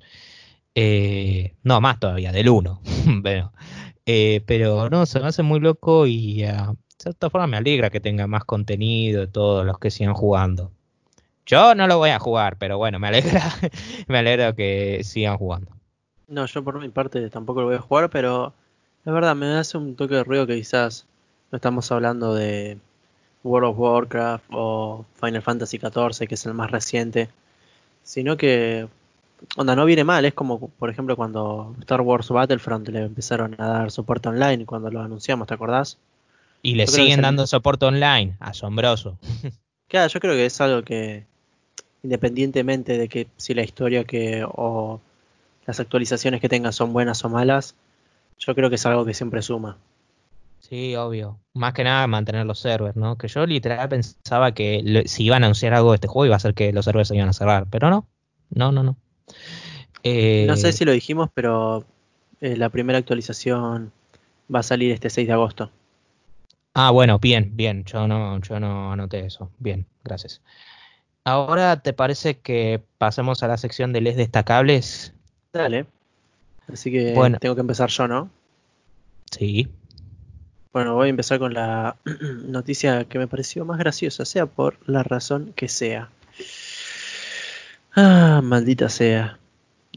[0.75, 2.81] Eh, no, más todavía, del 1.
[3.23, 3.51] pero,
[4.05, 7.89] eh, pero no, se me hace muy loco y ah, de cierta forma me alegra
[7.89, 10.71] que tenga más contenido todos los que sigan jugando.
[11.45, 13.41] Yo no lo voy a jugar, pero bueno, me alegra,
[14.07, 15.71] me alegra que sigan jugando.
[16.27, 18.53] No, yo por mi parte tampoco lo voy a jugar, pero
[19.05, 21.05] es verdad, me hace un toque de ruido que quizás
[21.51, 22.77] no estamos hablando de
[23.43, 27.29] World of Warcraft o Final Fantasy XIV, que es el más reciente,
[28.03, 28.87] sino que,
[29.57, 33.67] onda, no viene mal, es como, por ejemplo, cuando Star Wars Battlefront le empezaron a
[33.67, 35.97] dar soporte online cuando lo anunciamos, ¿te acordás?
[36.61, 39.17] Y le siguen dando soporte online, asombroso.
[39.87, 41.25] Claro, yo creo que es algo que,
[42.01, 45.01] independientemente de que si la historia que o
[45.65, 47.75] las actualizaciones que tenga son buenas o malas,
[48.39, 49.77] yo creo que es algo que siempre suma.
[50.59, 51.39] Sí, obvio.
[51.53, 53.17] Más que nada mantener los servers, ¿no?
[53.17, 56.39] Que yo literal pensaba que si iban a anunciar algo de este juego iba a
[56.39, 58.07] ser que los servers se iban a cerrar, pero no.
[58.49, 58.95] No, no, no.
[60.03, 61.85] No sé eh, si lo dijimos, pero
[62.41, 63.91] eh, la primera actualización
[64.53, 65.71] va a salir este 6 de agosto.
[66.73, 67.83] Ah, bueno, bien, bien.
[67.85, 69.51] Yo no, yo no anoté eso.
[69.59, 70.41] Bien, gracias.
[71.23, 75.13] Ahora, ¿te parece que pasemos a la sección de les destacables?
[75.53, 75.85] Dale.
[76.71, 78.29] Así que tengo que empezar yo, ¿no?
[79.29, 79.67] Sí.
[80.73, 81.97] Bueno, voy a empezar con la
[82.45, 86.09] noticia que me pareció más graciosa, sea por la razón que sea.
[87.95, 89.37] Ah, maldita sea.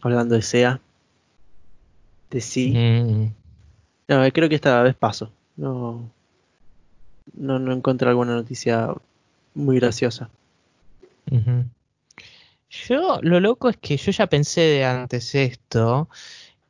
[0.03, 0.81] Hablando de sea.
[2.31, 2.73] De sí.
[2.73, 3.33] Mm.
[4.09, 5.31] No, creo que esta vez paso.
[5.57, 6.11] No,
[7.35, 8.93] no, no encontré alguna noticia
[9.55, 10.29] muy graciosa.
[12.71, 16.09] Yo, lo loco es que yo ya pensé de antes esto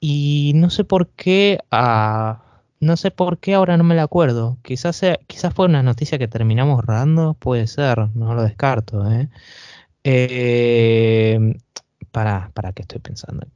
[0.01, 2.43] y no sé por qué, ah,
[2.79, 4.59] no sé por qué ahora no me la acuerdo.
[4.63, 9.11] Quizás, quizás fue una noticia que terminamos borrando, puede ser, no lo descarto.
[9.11, 9.29] ¿eh?
[10.05, 11.57] Eh,
[12.13, 13.47] para, para qué estoy pensando.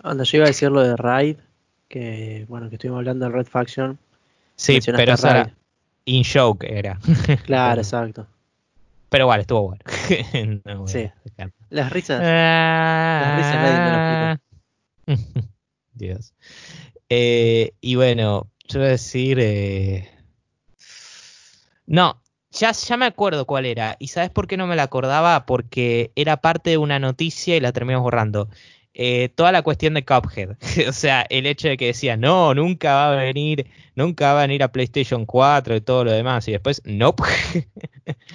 [0.00, 1.36] Cuando yo iba a decir lo de Raid,
[1.88, 3.98] que bueno, que estuvimos hablando de Red Faction.
[4.56, 5.54] Sí, pero Sara,
[6.04, 6.98] in joke era.
[7.44, 8.26] Claro, exacto.
[9.08, 9.82] Pero vale, estuvo bueno.
[10.86, 11.10] sí.
[11.70, 12.20] Las risas.
[12.20, 14.38] las risas nadie
[15.06, 15.16] me
[15.94, 16.34] Dios.
[17.08, 19.38] Eh, y bueno, yo voy a decir.
[19.40, 20.08] Eh...
[21.86, 22.21] No,
[22.52, 23.96] ya, ya me acuerdo cuál era.
[23.98, 25.46] ¿Y sabes por qué no me la acordaba?
[25.46, 28.48] Porque era parte de una noticia y la terminamos borrando.
[28.94, 30.56] Eh, toda la cuestión de Cuphead.
[30.88, 34.46] o sea, el hecho de que decía, no, nunca va a venir, nunca va a
[34.46, 36.46] venir a PlayStation 4 y todo lo demás.
[36.48, 37.14] Y después, no.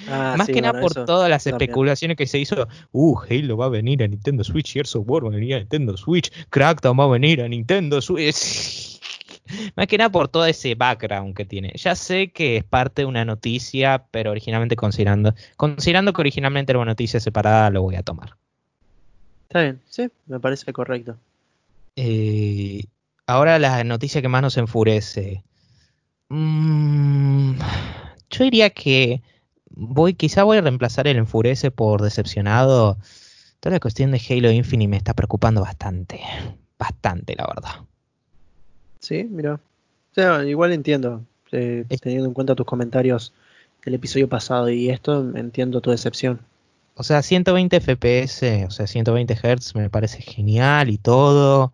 [0.09, 2.67] Ah, Más que nada por todas las especulaciones que se hizo.
[2.93, 5.59] Uh, Halo va a venir a Nintendo Switch, Gears of War va a venir a
[5.59, 8.96] Nintendo Switch, Crackdown va a venir a Nintendo Switch.
[9.75, 11.73] Más que nada por todo ese background que tiene.
[11.75, 16.79] Ya sé que es parte de una noticia, pero originalmente considerando, considerando que originalmente era
[16.79, 18.37] una noticia separada, lo voy a tomar.
[19.43, 21.17] Está bien, sí, me parece correcto.
[21.95, 22.83] Eh,
[23.25, 25.43] ahora la noticia que más nos enfurece.
[26.29, 27.53] Mm,
[28.29, 29.21] yo diría que
[29.69, 32.97] voy, quizá voy a reemplazar el enfurece por decepcionado.
[33.59, 36.21] Toda la cuestión de Halo Infinite me está preocupando bastante.
[36.77, 37.87] Bastante, la verdad.
[38.99, 39.55] Sí, mira.
[39.55, 41.23] O sea, igual entiendo.
[41.51, 43.33] Eh, teniendo en cuenta tus comentarios
[43.85, 46.41] del episodio pasado y esto, entiendo tu decepción.
[46.95, 51.71] O sea, 120 FPS, o sea, 120 Hz me parece genial y todo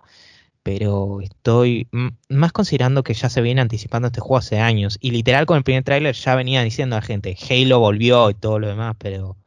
[0.63, 1.87] pero estoy
[2.29, 4.97] más considerando que ya se viene anticipando este juego hace años.
[5.01, 8.33] Y literal con el primer tráiler ya venía diciendo a la gente, Halo volvió y
[8.33, 9.37] todo lo demás, pero...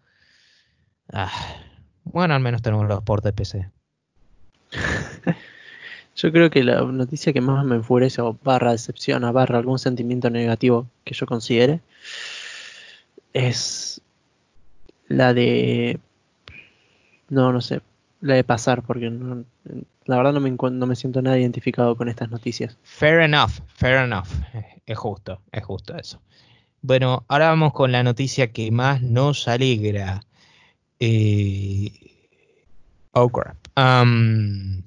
[1.13, 1.33] Ah,
[2.05, 3.71] bueno, al menos tenemos los ports de PC.
[6.17, 10.31] Yo creo que la noticia que más me enfurece o barra decepciona, barra algún sentimiento
[10.31, 11.81] negativo que yo considere,
[13.35, 14.01] es
[15.09, 16.01] la de...
[17.29, 17.83] No, no sé,
[18.23, 22.31] la de pasar, porque la verdad no me, no me siento nada identificado con estas
[22.31, 22.79] noticias.
[22.83, 24.29] Fair enough, fair enough.
[24.87, 26.23] Es justo, es justo eso.
[26.81, 30.21] Bueno, ahora vamos con la noticia que más nos alegra.
[31.01, 31.91] Eh...
[33.11, 33.57] Oh, crap.
[33.77, 34.86] Um...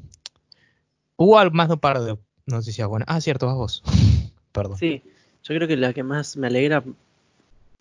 [1.20, 3.08] Hubo más de un par de noticias buenas.
[3.10, 3.84] Ah, cierto, vas vos.
[4.52, 4.78] Perdón.
[4.78, 5.04] Sí,
[5.44, 6.84] yo creo que la que más me alegra,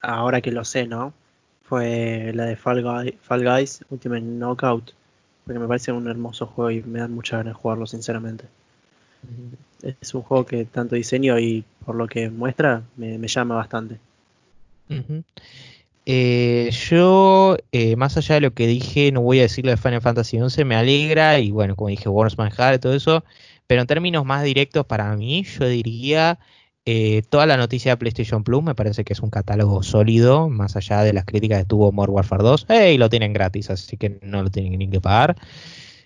[0.01, 1.13] ahora que lo sé, ¿no?
[1.63, 2.85] Fue la de Fall,
[3.23, 4.93] Fall Guys Ultimate Knockout
[5.49, 8.45] porque me parece un hermoso juego y me da mucha ganas de jugarlo, sinceramente.
[10.01, 13.99] Es un juego que tanto diseño y por lo que muestra me, llama bastante.
[16.11, 20.01] Eh, yo, eh, más allá de lo que dije, no voy a decirlo de Final
[20.01, 23.25] Fantasy XI, me alegra y bueno, como dije, Worms Manjar y todo eso,
[23.67, 26.39] pero en términos más directos para mí, yo diría
[26.87, 30.77] eh, toda la noticia de PlayStation Plus me parece que es un catálogo sólido, más
[30.77, 32.67] allá de las críticas que tuvo Modern Warfare 2.
[32.91, 35.37] y lo tienen gratis, así que no lo tienen ni que pagar.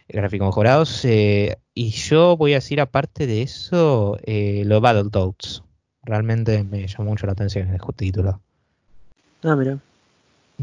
[0.08, 1.04] Gráficos mejorados.
[1.04, 5.62] Eh, y yo voy a decir, aparte de eso, eh, los Battletoads.
[6.02, 8.40] Realmente me llamó mucho la atención el título.
[9.44, 9.78] Ah, mira.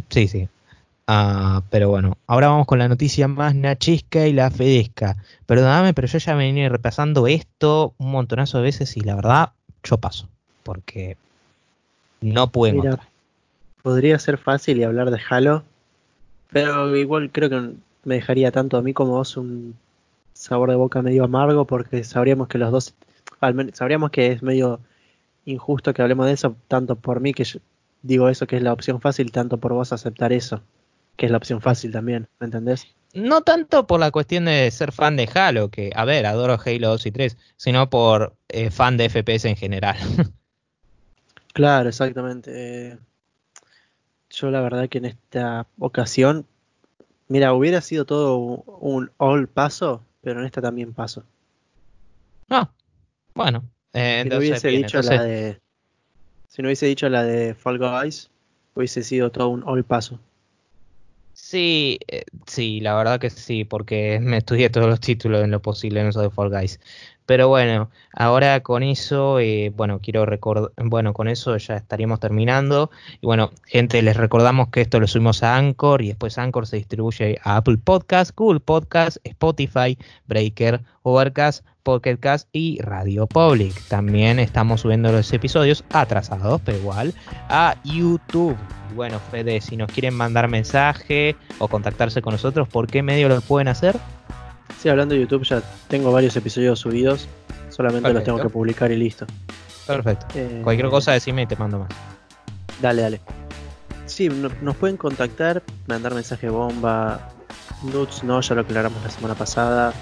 [0.10, 0.48] Sí, sí.
[1.08, 5.18] Ah, pero bueno, ahora vamos con la noticia más nachisca y la fedesca.
[5.48, 9.54] Perdóname, pero yo ya me vine repasando esto un montonazo de veces y la verdad
[9.84, 10.30] yo paso,
[10.62, 11.18] porque
[12.22, 13.00] no puedo Mira,
[13.82, 15.64] Podría ser fácil y hablar de Halo,
[16.52, 17.72] pero igual creo que
[18.04, 19.76] me dejaría tanto a mí como a vos un
[20.34, 22.94] sabor de boca medio amargo, porque sabríamos que los dos,
[23.40, 24.80] al menos, sabríamos que es medio
[25.46, 27.46] injusto que hablemos de eso, tanto por mí que
[28.02, 30.62] digo eso que es la opción fácil, tanto por vos aceptar eso,
[31.16, 32.88] que es la opción fácil también, ¿me entendés?
[33.14, 36.90] No tanto por la cuestión de ser fan de Halo, que, a ver, adoro Halo
[36.90, 39.98] 2 y 3, sino por eh, fan de FPS en general.
[41.54, 43.00] claro, exactamente.
[44.30, 46.46] Yo la verdad que en esta ocasión,
[47.28, 51.24] mira, hubiera sido todo un all paso, pero en esta también paso.
[52.50, 52.70] Ah,
[53.34, 53.64] bueno.
[53.94, 55.60] Eh, si no hubiese dicho la de,
[56.60, 58.30] si no hubiese dicho la de Fall Guys,
[58.76, 60.20] hubiese sido todo un all paso.
[61.32, 65.62] Sí, eh, sí, la verdad que sí, porque me estudié todos los títulos en lo
[65.62, 66.82] posible en eso de Fall Guys.
[67.30, 72.90] Pero bueno, ahora con eso, eh, bueno, quiero recordar, bueno, con eso ya estaríamos terminando.
[73.22, 76.78] Y bueno, gente, les recordamos que esto lo subimos a Anchor y después Anchor se
[76.78, 83.80] distribuye a Apple Podcast, Google Podcast, Spotify, Breaker, Overcast, Pocketcast y Radio Public.
[83.90, 87.14] También estamos subiendo los episodios atrasados, pero igual,
[87.48, 88.58] a YouTube.
[88.96, 93.40] Bueno, Fede, si nos quieren mandar mensaje o contactarse con nosotros, ¿por qué medio lo
[93.42, 94.00] pueden hacer?
[94.82, 97.28] Sí, hablando de YouTube, ya tengo varios episodios subidos.
[97.70, 99.26] Solamente los tengo que publicar y listo.
[99.86, 100.26] Perfecto.
[100.36, 101.90] Eh, Cualquier cosa decime y te mando más.
[102.82, 103.22] Dale, dale.
[104.06, 107.30] Sí, nos pueden contactar, mandar mensaje bomba,
[107.84, 109.94] nudes, no, ya lo aclaramos la semana pasada.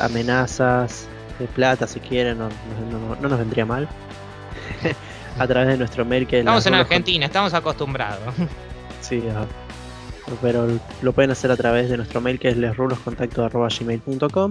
[0.00, 1.08] Amenazas,
[1.38, 2.48] de plata si quieren, no,
[3.20, 3.88] nos vendría mal.
[5.38, 8.34] a través de nuestro mail que Estamos en Argentina, estamos acostumbrados.
[9.00, 9.22] sí,
[10.40, 10.66] pero
[11.02, 14.50] lo pueden hacer a través de nuestro mail que es lesruloscontacto.gmail.com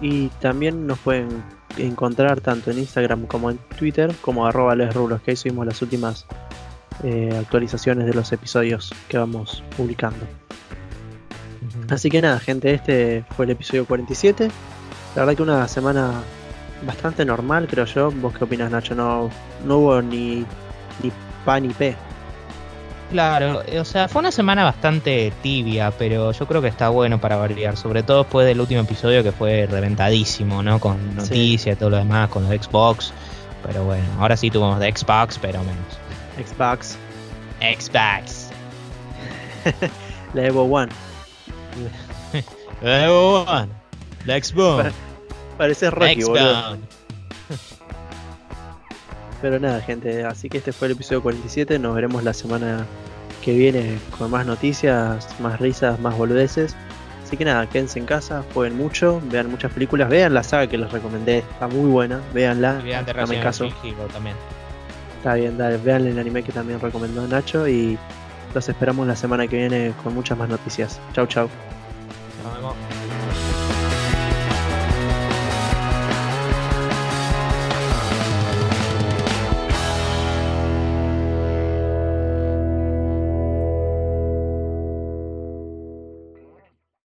[0.00, 1.28] y también nos pueden
[1.76, 6.26] encontrar tanto en Instagram como en Twitter como arroba lesrulos que ahí subimos las últimas
[7.02, 10.26] eh, actualizaciones de los episodios que vamos publicando.
[11.88, 14.50] Así que nada, gente, este fue el episodio 47.
[15.14, 16.22] La verdad que una semana
[16.86, 18.10] bastante normal, creo yo.
[18.10, 18.94] ¿Vos qué opinas, Nacho?
[18.94, 19.30] No,
[19.64, 20.44] no hubo ni,
[21.02, 21.12] ni
[21.44, 21.96] pan ni P.
[23.10, 27.36] Claro, o sea, fue una semana bastante tibia, pero yo creo que está bueno para
[27.36, 30.78] variar, sobre todo después del último episodio que fue reventadísimo, ¿no?
[30.78, 33.12] Con noticias y todo lo demás, con los Xbox.
[33.66, 35.76] Pero bueno, ahora sí tuvimos de Xbox, pero menos.
[36.38, 36.96] Xbox.
[37.60, 38.48] Xbox.
[40.34, 40.92] La Evo One.
[42.82, 43.68] La Evo One.
[44.24, 44.92] La Xbox.
[45.58, 46.78] Parece Rocky, boludo.
[49.40, 51.78] Pero nada, gente, así que este fue el episodio 47.
[51.78, 52.86] Nos veremos la semana
[53.42, 56.76] que viene con más noticias, más risas, más boludeces.
[57.24, 60.76] Así que nada, quédense en casa, jueguen mucho, vean muchas películas, vean la saga que
[60.76, 62.80] les recomendé, está muy buena, véanla.
[62.84, 63.68] vean de caso.
[64.12, 64.34] también.
[65.18, 67.96] Está bien, dale, vean el anime que también recomendó Nacho y
[68.52, 71.00] los esperamos la semana que viene con muchas más noticias.
[71.12, 71.48] Chau, chau.
[72.42, 72.89] Nos vemos.